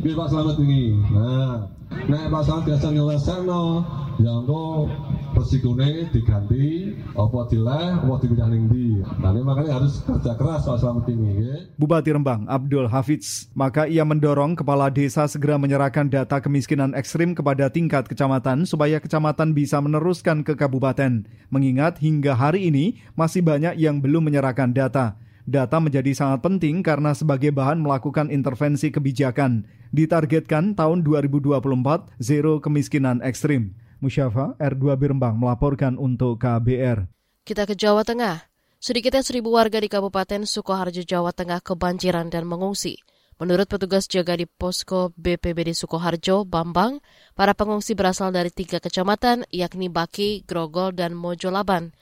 Biar 0.00 0.16
Pak 0.16 0.28
Selamat 0.32 0.56
ini. 0.64 0.96
Nah, 1.12 1.68
Nek 1.92 2.32
pasal 2.32 2.64
biasa 2.64 2.88
nyelesaikan 2.88 3.84
ya 4.20 4.32
engko 4.32 4.88
resikone 5.32 6.12
diganti 6.12 6.92
apa 7.16 7.38
dileh 7.48 7.88
apa 8.00 8.14
dipindah 8.20 8.48
ning 8.52 8.68
ndi. 8.68 9.00
Nah, 9.00 9.32
makanya 9.32 9.80
harus 9.80 10.04
kerja 10.04 10.36
keras 10.36 10.68
Pak 10.68 10.78
Slamet 10.80 11.08
ini. 11.08 11.32
Bupati 11.80 12.12
Rembang 12.12 12.44
Abdul 12.48 12.88
Hafiz, 13.02 13.50
maka 13.50 13.90
ia 13.90 14.06
mendorong 14.06 14.54
kepala 14.54 14.86
desa 14.86 15.26
segera 15.26 15.58
menyerahkan 15.58 16.06
data 16.06 16.38
kemiskinan 16.38 16.94
ekstrim 16.94 17.34
kepada 17.34 17.66
tingkat 17.66 18.06
kecamatan 18.06 18.62
supaya 18.62 19.02
kecamatan 19.02 19.50
bisa 19.50 19.82
meneruskan 19.82 20.46
ke 20.46 20.54
kabupaten. 20.54 21.26
Mengingat 21.50 21.98
hingga 21.98 22.38
hari 22.38 22.70
ini 22.70 23.02
masih 23.18 23.42
banyak 23.42 23.74
yang 23.74 23.98
belum 23.98 24.30
menyerahkan 24.30 24.70
data. 24.70 25.18
Data 25.42 25.82
menjadi 25.82 26.14
sangat 26.14 26.46
penting 26.46 26.86
karena 26.86 27.10
sebagai 27.10 27.50
bahan 27.50 27.82
melakukan 27.82 28.30
intervensi 28.30 28.94
kebijakan. 28.94 29.66
Ditargetkan 29.90 30.78
tahun 30.78 31.02
2024 31.02 31.58
zero 32.22 32.62
kemiskinan 32.62 33.18
ekstrim. 33.26 33.74
Musyafa 33.98 34.54
R2 34.62 34.94
Birembang 34.94 35.34
melaporkan 35.34 35.98
untuk 35.98 36.38
KBR. 36.38 37.10
Kita 37.42 37.66
ke 37.66 37.74
Jawa 37.74 38.06
Tengah. 38.06 38.51
Sedikitnya 38.82 39.22
seribu 39.22 39.54
warga 39.54 39.78
di 39.78 39.86
Kabupaten 39.86 40.42
Sukoharjo, 40.42 41.06
Jawa 41.06 41.30
Tengah 41.30 41.62
kebanjiran 41.62 42.34
dan 42.34 42.50
mengungsi. 42.50 42.98
Menurut 43.38 43.70
petugas 43.70 44.10
jaga 44.10 44.34
di 44.34 44.42
posko 44.42 45.14
BPBD 45.14 45.70
Sukoharjo, 45.70 46.42
Bambang, 46.42 46.98
para 47.38 47.54
pengungsi 47.54 47.94
berasal 47.94 48.34
dari 48.34 48.50
tiga 48.50 48.82
kecamatan, 48.82 49.46
yakni 49.54 49.86
Baki, 49.86 50.42
Grogol, 50.50 50.98
dan 50.98 51.14
Mojolaban. 51.14 51.94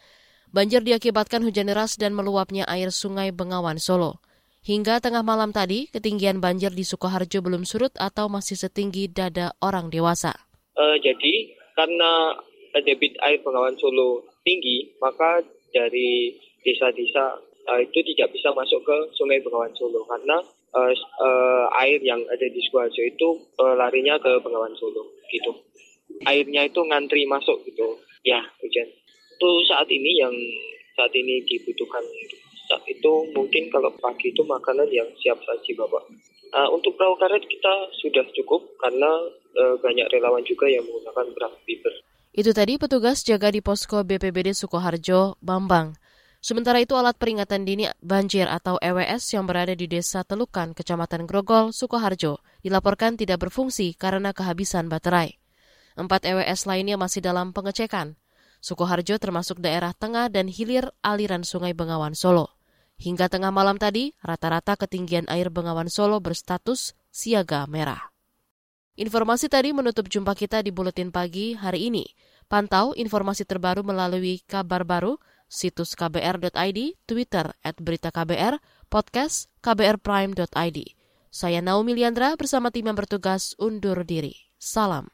Banjir 0.57 0.81
diakibatkan 0.81 1.45
hujan 1.45 1.69
deras 1.69 2.01
dan 2.01 2.17
meluapnya 2.17 2.65
air 2.65 2.89
sungai 2.89 3.29
Bengawan 3.29 3.77
Solo. 3.77 4.25
Hingga 4.65 5.05
tengah 5.05 5.21
malam 5.21 5.53
tadi, 5.53 5.85
ketinggian 5.93 6.41
banjir 6.41 6.73
di 6.73 6.89
Sukoharjo 6.89 7.45
belum 7.45 7.69
surut 7.69 7.93
atau 8.01 8.33
masih 8.33 8.57
setinggi 8.57 9.13
dada 9.13 9.53
orang 9.61 9.93
dewasa. 9.93 10.33
Uh, 10.81 10.97
jadi, 11.05 11.53
karena 11.77 12.41
debit 12.89 13.21
air 13.21 13.37
Bengawan 13.45 13.77
Solo 13.77 14.25
tinggi, 14.49 14.97
maka 14.97 15.45
dari 15.77 16.41
desa-desa 16.65 17.41
uh, 17.69 17.81
itu 17.81 17.99
tidak 18.15 18.33
bisa 18.35 18.51
masuk 18.57 18.81
ke 18.85 18.97
Sungai 19.17 19.41
Bengawan 19.45 19.73
Solo 19.77 20.05
karena 20.09 20.41
uh, 20.75 20.93
uh, 21.21 21.65
air 21.85 22.01
yang 22.03 22.21
ada 22.27 22.47
di 22.47 22.61
Sukoharjo 22.69 23.03
itu 23.03 23.29
uh, 23.61 23.75
larinya 23.77 24.17
ke 24.19 24.33
Bengawan 24.41 24.75
Solo 24.77 25.07
gitu. 25.31 25.53
Airnya 26.27 26.67
itu 26.67 26.81
ngantri 26.85 27.25
masuk 27.25 27.63
gitu. 27.65 27.97
Ya, 28.27 28.43
hujan. 28.61 28.89
Itu 29.41 29.49
saat 29.65 29.89
ini 29.89 30.21
yang 30.21 30.35
saat 30.99 31.15
ini 31.17 31.41
dibutuhkan 31.49 32.05
saat 32.69 32.87
itu 32.87 33.13
mungkin 33.35 33.67
kalau 33.73 33.91
pagi 33.99 34.31
itu 34.31 34.47
makanan 34.47 34.87
yang 34.95 35.09
siap 35.19 35.43
saji 35.43 35.75
Bapak. 35.75 36.07
Uh, 36.51 36.67
untuk 36.75 36.99
perahu 36.99 37.15
karet 37.15 37.47
kita 37.47 37.75
sudah 38.03 38.27
cukup 38.35 38.75
karena 38.83 39.11
uh, 39.55 39.75
banyak 39.79 40.07
relawan 40.11 40.43
juga 40.43 40.67
yang 40.67 40.83
menggunakan 40.83 41.31
perahu 41.35 41.57
fiber. 41.63 41.95
Itu 42.31 42.51
tadi 42.55 42.79
petugas 42.79 43.27
jaga 43.27 43.51
di 43.51 43.59
posko 43.63 44.07
BPBD 44.07 44.55
Sukoharjo, 44.55 45.39
Bambang. 45.43 45.99
Sementara 46.41 46.81
itu 46.81 46.97
alat 46.97 47.21
peringatan 47.21 47.69
dini 47.69 47.85
banjir 48.01 48.49
atau 48.49 48.81
EWS 48.81 49.37
yang 49.37 49.45
berada 49.45 49.77
di 49.77 49.85
Desa 49.85 50.25
Telukan, 50.25 50.73
Kecamatan 50.73 51.29
Grogol, 51.29 51.77
Sukoharjo, 51.77 52.41
dilaporkan 52.65 53.21
tidak 53.21 53.45
berfungsi 53.45 53.93
karena 53.93 54.33
kehabisan 54.33 54.89
baterai. 54.89 55.37
Empat 56.01 56.25
EWS 56.25 56.65
lainnya 56.65 56.97
masih 56.97 57.21
dalam 57.21 57.53
pengecekan. 57.53 58.17
Sukoharjo 58.65 59.21
termasuk 59.21 59.61
daerah 59.61 59.93
tengah 59.93 60.33
dan 60.33 60.49
hilir 60.49 60.89
aliran 61.05 61.45
Sungai 61.45 61.77
Bengawan 61.77 62.17
Solo. 62.17 62.57
Hingga 62.97 63.29
tengah 63.29 63.53
malam 63.53 63.77
tadi, 63.77 64.17
rata-rata 64.25 64.81
ketinggian 64.81 65.29
air 65.29 65.53
Bengawan 65.53 65.93
Solo 65.93 66.25
berstatus 66.25 66.97
siaga 67.13 67.69
merah. 67.69 68.13
Informasi 68.97 69.49
tadi 69.49 69.73
menutup 69.73 70.09
jumpa 70.09 70.37
kita 70.37 70.61
di 70.61 70.73
Buletin 70.73 71.13
Pagi 71.13 71.57
hari 71.57 71.89
ini. 71.89 72.05
Pantau 72.49 72.93
informasi 72.93 73.49
terbaru 73.49 73.81
melalui 73.81 74.45
kabar 74.45 74.85
baru, 74.85 75.17
situs 75.51 75.99
kbr.id, 75.99 76.79
Twitter 77.05 77.51
at 77.67 77.77
berita 77.83 78.15
KBR, 78.15 78.63
podcast 78.87 79.51
kbrprime.id. 79.61 80.79
Saya 81.31 81.59
Naomi 81.59 81.99
Liandra 81.99 82.39
bersama 82.39 82.71
tim 82.71 82.87
yang 82.87 82.95
bertugas 82.95 83.59
undur 83.59 84.07
diri. 84.07 84.33
Salam. 84.57 85.11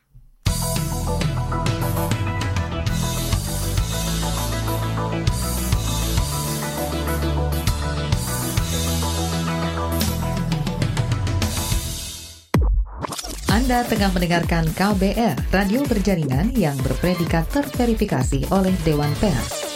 Anda 13.67 13.83
tengah 13.89 14.15
mendengarkan 14.15 14.69
KBR, 14.79 15.51
radio 15.51 15.83
berjaringan 15.91 16.55
yang 16.55 16.77
berpredikat 16.87 17.51
terverifikasi 17.51 18.47
oleh 18.55 18.71
Dewan 18.87 19.11
Pers. 19.19 19.76